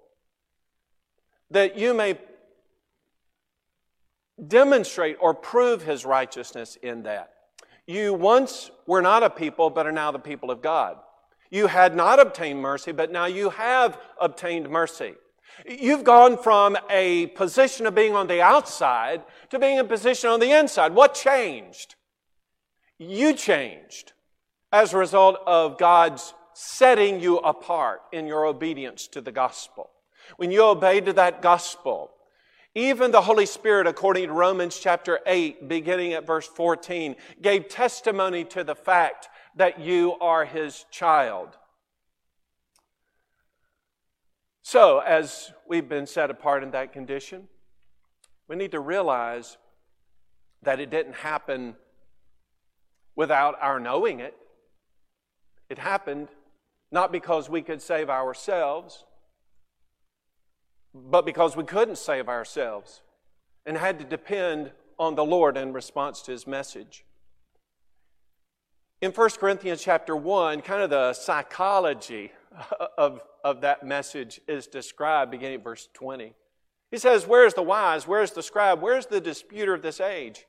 [1.51, 2.17] that you may
[4.47, 7.31] demonstrate or prove his righteousness in that.
[7.85, 10.97] You once were not a people, but are now the people of God.
[11.49, 15.13] You had not obtained mercy, but now you have obtained mercy.
[15.67, 19.21] You've gone from a position of being on the outside
[19.51, 20.95] to being in a position on the inside.
[20.95, 21.95] What changed?
[22.97, 24.13] You changed
[24.71, 29.91] as a result of God's setting you apart in your obedience to the gospel.
[30.37, 32.11] When you obeyed to that gospel,
[32.75, 38.43] even the Holy Spirit, according to Romans chapter 8, beginning at verse 14, gave testimony
[38.45, 41.49] to the fact that you are his child.
[44.63, 47.47] So, as we've been set apart in that condition,
[48.47, 49.57] we need to realize
[50.63, 51.75] that it didn't happen
[53.15, 54.35] without our knowing it.
[55.69, 56.29] It happened
[56.91, 59.05] not because we could save ourselves,
[60.93, 63.01] but because we couldn't save ourselves
[63.65, 67.05] and had to depend on the Lord in response to his message.
[69.01, 72.31] In 1 Corinthians chapter 1, kind of the psychology
[72.97, 76.33] of, of that message is described beginning at verse 20.
[76.91, 78.07] He says, Where's the wise?
[78.07, 78.81] Where's the scribe?
[78.81, 80.45] Where's the disputer of this age?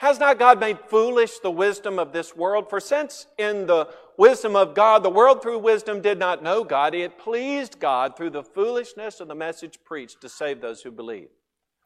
[0.00, 2.68] Has not God made foolish the wisdom of this world?
[2.68, 3.88] For since in the
[4.20, 8.28] wisdom of God, the world through wisdom did not know God, it pleased God through
[8.28, 11.28] the foolishness of the message preached to save those who believe.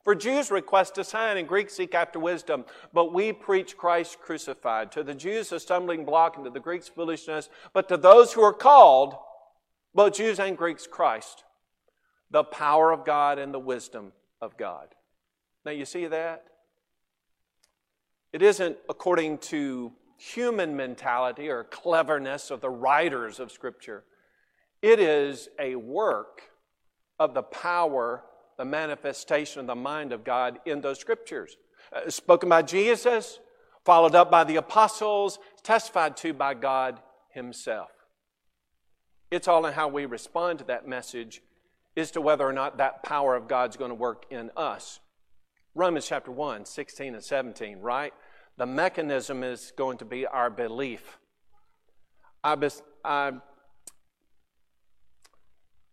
[0.02, 4.90] For Jews request a sign and Greeks seek after wisdom, but we preach Christ crucified.
[4.92, 8.42] To the Jews a stumbling block and to the Greeks foolishness, but to those who
[8.42, 9.14] are called,
[9.94, 11.44] both Jews and Greeks, Christ,
[12.32, 14.12] the power of God and the wisdom
[14.42, 14.88] of God.
[15.64, 16.44] Now you see that?
[18.32, 24.04] It isn't according to human mentality or cleverness of the writers of Scripture.
[24.82, 26.42] It is a work
[27.18, 28.24] of the power,
[28.58, 31.56] the manifestation of the mind of God in those Scriptures.
[31.92, 33.38] Uh, spoken by Jesus,
[33.84, 37.00] followed up by the apostles, testified to by God
[37.30, 37.90] Himself.
[39.30, 41.42] It's all in how we respond to that message
[41.96, 45.00] as to whether or not that power of God's going to work in us.
[45.74, 48.12] Romans chapter 1, 16 and 17, right?
[48.56, 51.18] The mechanism is going to be our belief.
[52.42, 52.56] I,
[53.04, 53.32] I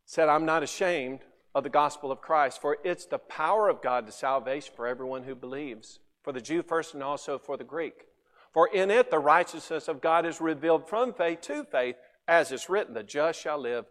[0.05, 1.21] said, I'm not ashamed
[1.55, 5.23] of the gospel of Christ, for it's the power of God to salvation for everyone
[5.23, 8.05] who believes, for the Jew first and also for the Greek.
[8.53, 11.95] For in it the righteousness of God is revealed from faith to faith,
[12.27, 13.85] as it's written, the just shall live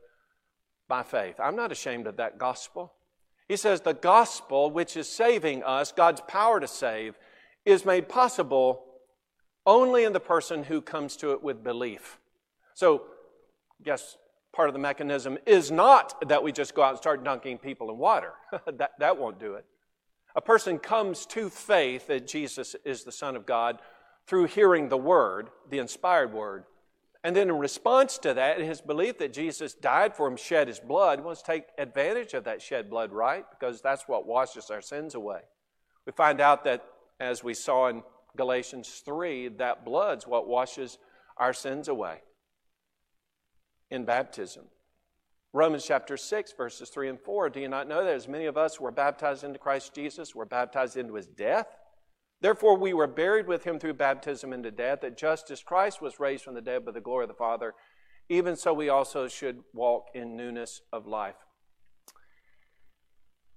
[0.88, 1.36] by faith.
[1.42, 2.92] I'm not ashamed of that gospel.
[3.48, 7.18] He says the gospel, which is saving us, God's power to save,
[7.70, 8.84] is made possible
[9.66, 12.18] only in the person who comes to it with belief.
[12.74, 13.02] So,
[13.82, 14.16] guess
[14.52, 17.90] part of the mechanism is not that we just go out and start dunking people
[17.90, 18.32] in water.
[18.66, 19.64] that, that won't do it.
[20.34, 23.80] A person comes to faith that Jesus is the Son of God
[24.26, 26.64] through hearing the Word, the inspired Word.
[27.22, 30.80] And then in response to that, his belief that Jesus died for him, shed his
[30.80, 33.44] blood, wants to take advantage of that shed blood, right?
[33.50, 35.40] Because that's what washes our sins away.
[36.06, 36.84] We find out that
[37.20, 38.02] as we saw in
[38.36, 40.98] Galatians 3, that blood's what washes
[41.36, 42.22] our sins away
[43.90, 44.64] in baptism.
[45.52, 47.50] Romans chapter 6, verses 3 and 4.
[47.50, 50.46] Do you not know that as many of us were baptized into Christ Jesus, were
[50.46, 51.66] baptized into his death?
[52.40, 56.20] Therefore, we were buried with him through baptism into death, that just as Christ was
[56.20, 57.74] raised from the dead by the glory of the Father,
[58.28, 61.34] even so we also should walk in newness of life.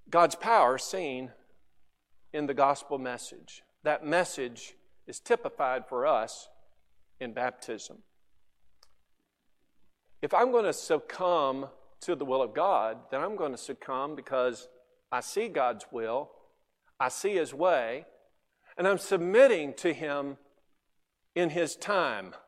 [0.09, 1.31] God's power seen
[2.33, 3.63] in the gospel message.
[3.83, 4.75] That message
[5.07, 6.49] is typified for us
[7.19, 7.97] in baptism.
[10.21, 11.67] If I'm going to succumb
[12.01, 14.67] to the will of God, then I'm going to succumb because
[15.11, 16.31] I see God's will,
[16.99, 18.05] I see His way,
[18.77, 20.37] and I'm submitting to Him
[21.35, 22.33] in His time.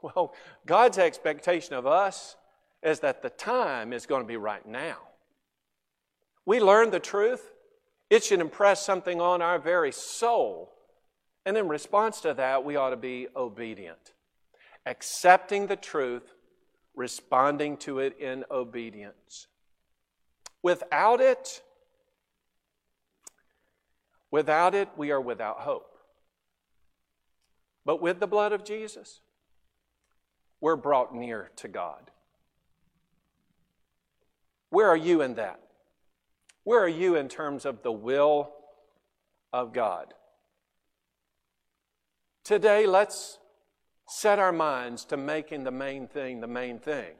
[0.00, 0.32] Well,
[0.64, 2.36] God's expectation of us
[2.84, 4.98] is that the time is going to be right now.
[6.46, 7.50] We learn the truth,
[8.10, 10.72] it should impress something on our very soul.
[11.44, 14.12] And in response to that, we ought to be obedient,
[14.86, 16.34] accepting the truth,
[16.94, 19.46] responding to it in obedience.
[20.62, 21.62] Without it,
[24.30, 25.94] without it, we are without hope.
[27.84, 29.20] But with the blood of Jesus,
[30.60, 32.10] we're brought near to God.
[34.70, 35.60] Where are you in that?
[36.68, 38.52] Where are you in terms of the will
[39.54, 40.12] of God?
[42.44, 43.38] Today, let's
[44.06, 47.14] set our minds to making the main thing the main thing.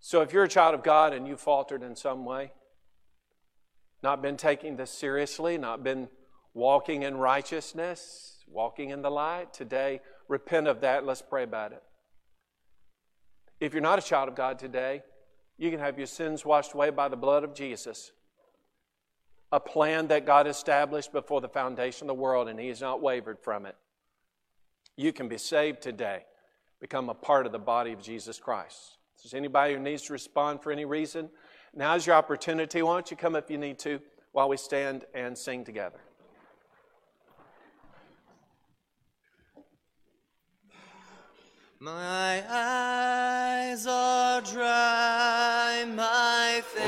[0.00, 2.50] So, if you're a child of God and you faltered in some way,
[4.02, 6.08] not been taking this seriously, not been
[6.54, 11.06] walking in righteousness, walking in the light, today, repent of that.
[11.06, 11.84] Let's pray about it.
[13.60, 15.02] If you're not a child of God today,
[15.58, 18.12] You can have your sins washed away by the blood of Jesus.
[19.50, 23.02] A plan that God established before the foundation of the world, and He has not
[23.02, 23.76] wavered from it.
[24.96, 26.24] You can be saved today,
[26.80, 28.98] become a part of the body of Jesus Christ.
[29.16, 31.28] If there's anybody who needs to respond for any reason,
[31.74, 32.82] now's your opportunity.
[32.82, 34.00] Why don't you come if you need to
[34.32, 35.98] while we stand and sing together?
[41.80, 46.82] My eyes are dry, my faith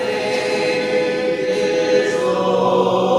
[1.49, 3.10] is old,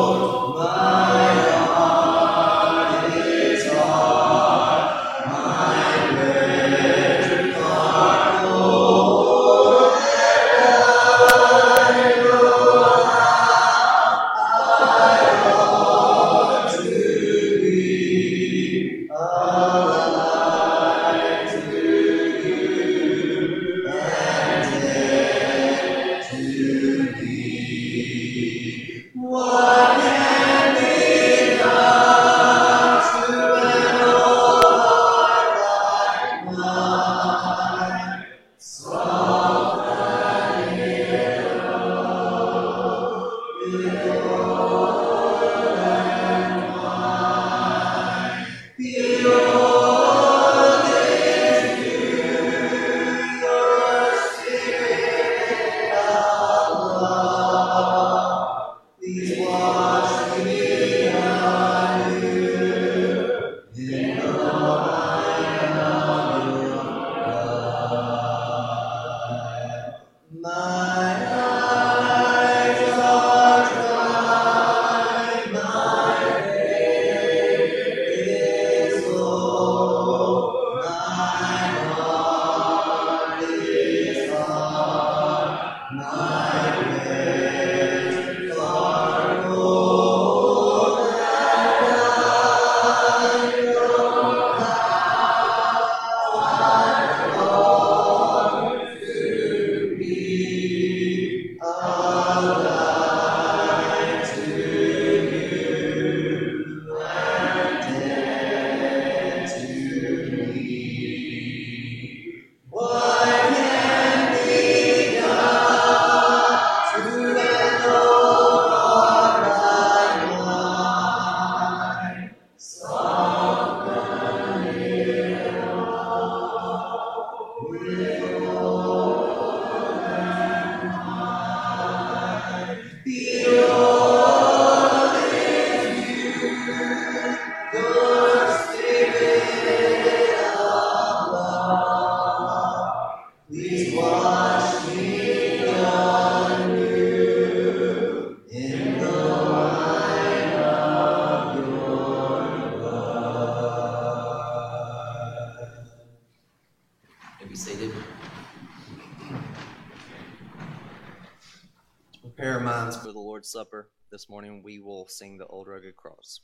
[164.21, 166.41] this morning we will sing the Old Rugged Cross.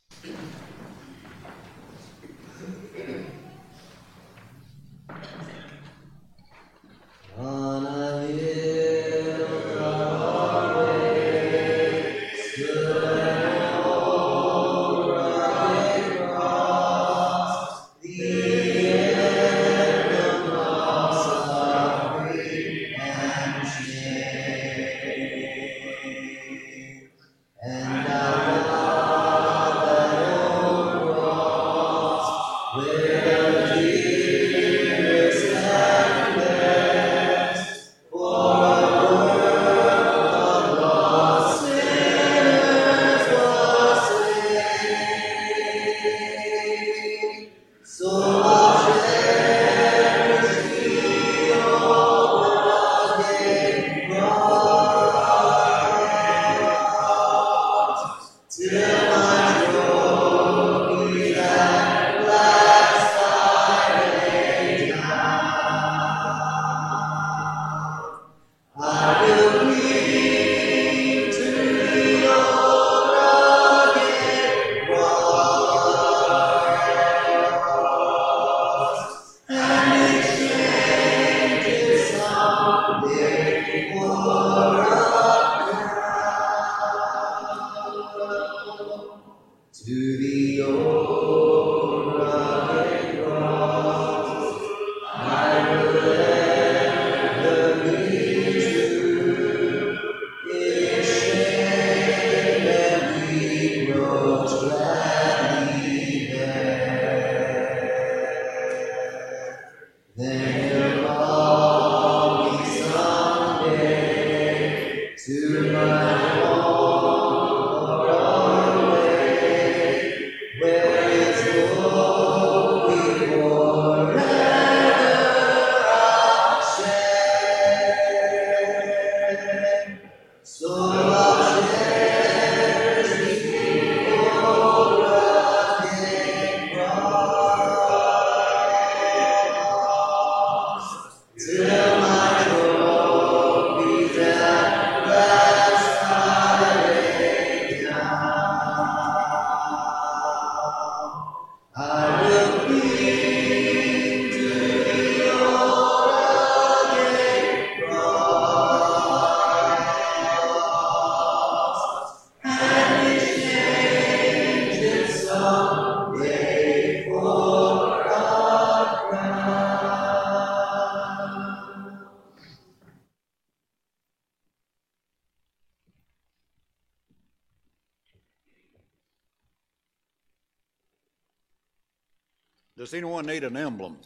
[182.88, 183.98] Does anyone need an emblem?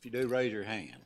[0.00, 1.05] If you do, raise your hand.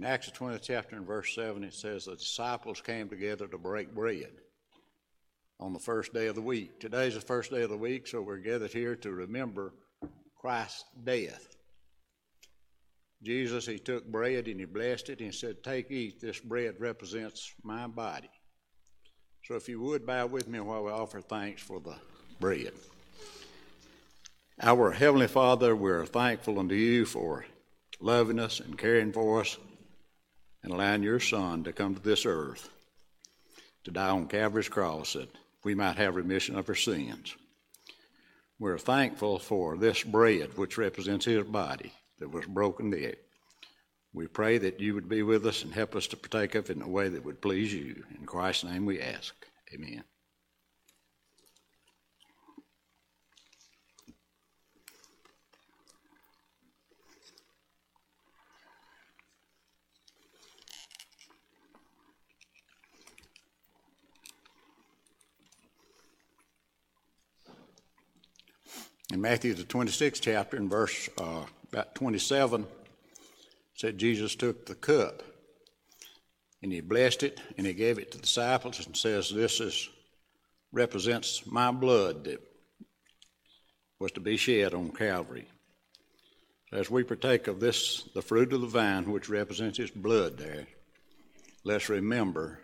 [0.00, 3.94] In Acts 20th chapter and verse 7, it says the disciples came together to break
[3.94, 4.30] bread
[5.58, 6.80] on the first day of the week.
[6.80, 9.74] Today's the first day of the week, so we're gathered here to remember
[10.40, 11.54] Christ's death.
[13.22, 16.76] Jesus, he took bread and he blessed it and he said, Take, eat, this bread
[16.78, 18.30] represents my body.
[19.44, 21.96] So if you would bow with me while we offer thanks for the
[22.40, 22.72] bread.
[24.62, 27.44] Our Heavenly Father, we're thankful unto you for
[28.00, 29.58] loving us and caring for us
[30.62, 32.68] and allowing your Son to come to this earth
[33.84, 35.30] to die on Calvary's cross that
[35.64, 37.34] we might have remission of our sins.
[38.58, 43.14] We're thankful for this bread, which represents his body that was broken there.
[44.12, 46.76] We pray that you would be with us and help us to partake of it
[46.76, 48.04] in a way that would please you.
[48.18, 49.34] In Christ's name we ask.
[49.72, 50.02] Amen.
[69.12, 72.64] In Matthew, the 26th chapter, in verse uh, about 27,
[73.74, 75.24] said Jesus took the cup
[76.62, 79.88] and he blessed it and he gave it to the disciples and says, This is
[80.72, 82.40] represents my blood that
[83.98, 85.48] was to be shed on Calvary.
[86.72, 90.68] As we partake of this, the fruit of the vine, which represents his blood there,
[91.64, 92.60] let's remember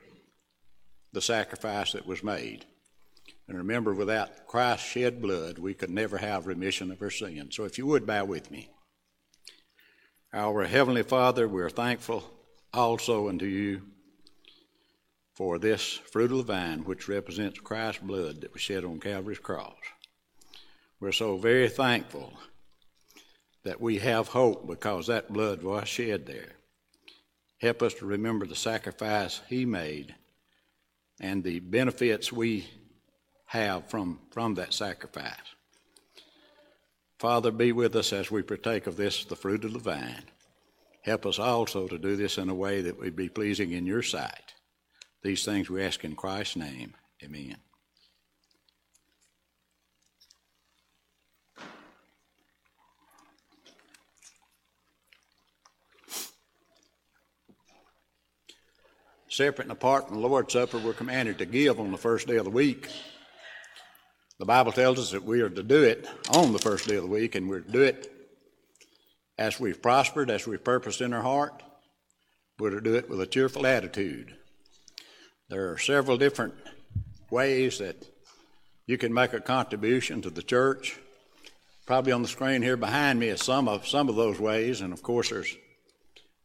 [1.12, 2.64] the sacrifice that was made.
[3.49, 7.55] And remember, without Christ's shed blood, we could never have remission of our sins.
[7.55, 8.70] So if you would bow with me.
[10.32, 12.24] Our Heavenly Father, we're thankful
[12.74, 13.82] also unto you
[15.34, 19.38] for this fruit of the vine, which represents Christ's blood that was shed on Calvary's
[19.38, 19.76] cross.
[20.99, 22.32] We're so very thankful
[23.64, 26.53] that we have hope because that blood was shed there.
[27.61, 30.14] Help us to remember the sacrifice He made
[31.20, 32.68] and the benefits we
[33.47, 35.34] have from, from that sacrifice.
[37.18, 40.24] Father, be with us as we partake of this, the fruit of the vine.
[41.03, 44.03] Help us also to do this in a way that would be pleasing in your
[44.03, 44.55] sight.
[45.22, 46.94] These things we ask in Christ's name.
[47.24, 47.57] Amen.
[59.28, 62.36] Separate and apart from the Lord's Supper, we're commanded to give on the first day
[62.36, 62.88] of the week.
[64.39, 67.03] The Bible tells us that we are to do it on the first day of
[67.03, 68.12] the week, and we're to do it
[69.39, 71.62] as we've prospered, as we've purposed in our heart.
[72.59, 74.37] We're to do it with a cheerful attitude.
[75.49, 76.55] There are several different
[77.30, 77.97] ways that
[78.87, 80.99] you can make a contribution to the church.
[81.87, 84.93] Probably on the screen here behind me is some of some of those ways, and
[84.93, 85.57] of course there's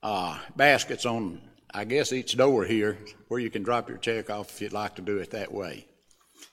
[0.02, 1.42] uh, baskets on
[1.74, 4.96] I guess each door here where you can drop your check off if you'd like
[4.96, 5.88] to do it that way.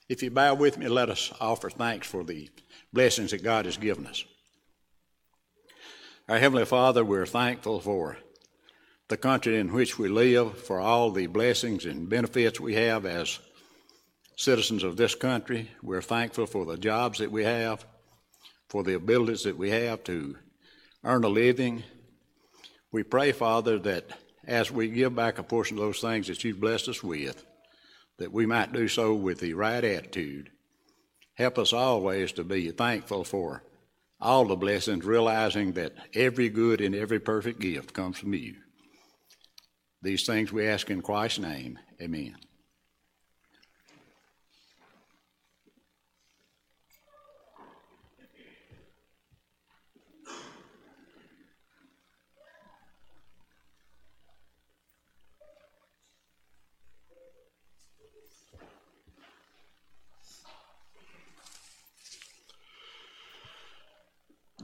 [0.09, 2.49] If you bow with me, let us offer thanks for the
[2.93, 4.25] blessings that God has given us.
[6.29, 8.17] Our Heavenly Father, we're thankful for
[9.09, 13.39] the country in which we live, for all the blessings and benefits we have as
[14.37, 15.71] citizens of this country.
[15.83, 17.85] We're thankful for the jobs that we have,
[18.69, 20.37] for the abilities that we have to
[21.05, 21.83] earn a living.
[22.93, 24.05] We pray, Father, that
[24.47, 27.45] as we give back a portion of those things that you've blessed us with,
[28.19, 30.51] that we might do so with the right attitude.
[31.35, 33.62] Help us always to be thankful for
[34.21, 38.57] all the blessings, realizing that every good and every perfect gift comes from you.
[40.03, 41.79] These things we ask in Christ's name.
[42.01, 42.37] Amen.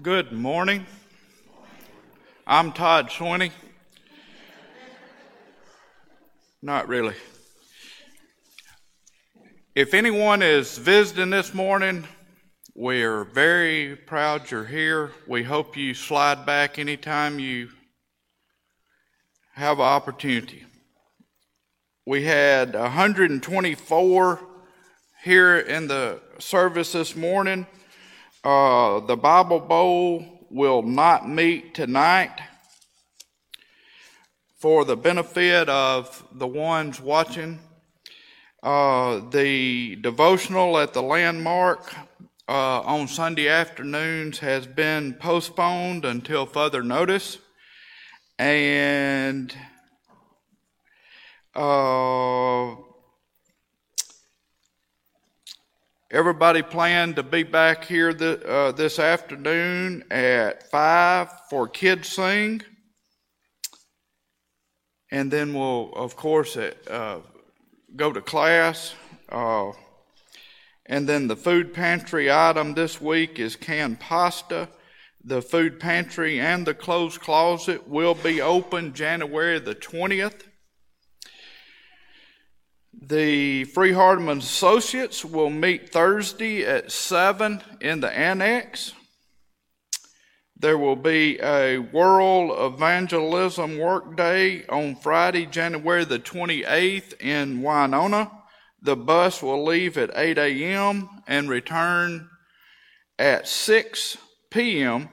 [0.05, 0.85] Good morning.
[2.47, 3.53] I'm Todd Sweeney.
[6.61, 7.15] Not really.
[9.75, 12.07] If anyone is visiting this morning,
[12.75, 15.13] we're very proud you're here.
[15.27, 17.71] We hope you slide back anytime you
[19.55, 20.67] have an opportunity.
[22.05, 24.41] We had 124
[25.23, 27.67] here in the service this morning.
[28.45, 32.39] Uh, the Bible Bowl will not meet tonight
[34.59, 37.59] for the benefit of the ones watching.
[38.63, 41.95] Uh, the devotional at the landmark
[42.47, 47.39] uh, on Sunday afternoons has been postponed until further notice.
[48.39, 49.57] And
[51.55, 52.75] uh,
[56.15, 62.63] Everybody plan to be back here the, uh, this afternoon at 5 for Kids Sing.
[65.11, 67.19] And then we'll, of course, uh,
[67.97, 68.95] go to class.
[69.29, 69.73] Uh,
[70.87, 74.69] and then the food pantry item this week is canned pasta.
[75.25, 80.43] The food pantry and the clothes closet will be open January the 20th.
[83.03, 88.93] The Freed-Hardeman Associates will meet Thursday at 7 in the annex.
[90.57, 98.31] There will be a World Evangelism Workday on Friday, January the 28th in Winona.
[98.81, 101.09] The bus will leave at 8 a.m.
[101.27, 102.31] and return
[103.19, 104.17] at 6
[104.51, 105.09] p.m.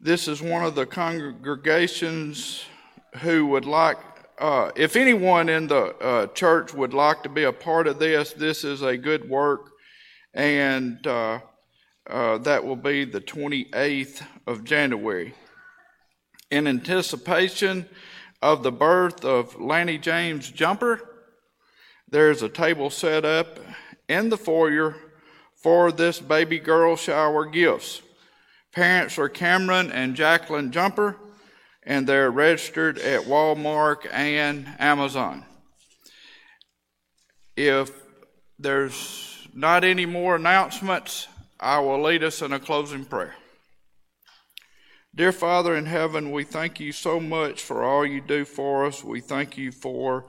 [0.00, 2.64] This is one of the congregations
[3.18, 4.09] who would like
[4.40, 8.32] uh, if anyone in the uh, church would like to be a part of this,
[8.32, 9.70] this is a good work,
[10.32, 11.40] and uh,
[12.08, 15.34] uh that will be the 28th of January.
[16.50, 17.86] In anticipation
[18.40, 21.02] of the birth of Lanny James Jumper,
[22.08, 23.58] there's a table set up
[24.08, 24.96] in the foyer
[25.54, 28.00] for this baby girl shower gifts.
[28.72, 31.18] Parents are Cameron and Jacqueline Jumper
[31.82, 35.44] and they're registered at Walmart and Amazon.
[37.56, 37.90] If
[38.58, 41.26] there's not any more announcements,
[41.58, 43.34] I will lead us in a closing prayer.
[45.14, 49.02] Dear Father in heaven, we thank you so much for all you do for us.
[49.02, 50.26] We thank you for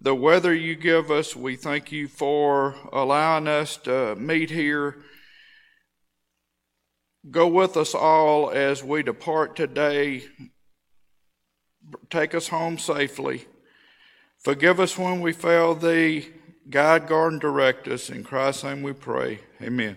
[0.00, 1.36] the weather you give us.
[1.36, 4.96] We thank you for allowing us to meet here.
[7.30, 10.24] Go with us all as we depart today
[12.10, 13.46] take us home safely.
[14.38, 16.28] Forgive us when we fail thee.
[16.70, 18.10] Guide, guard, and direct us.
[18.10, 19.40] In Christ's name we pray.
[19.62, 19.96] Amen.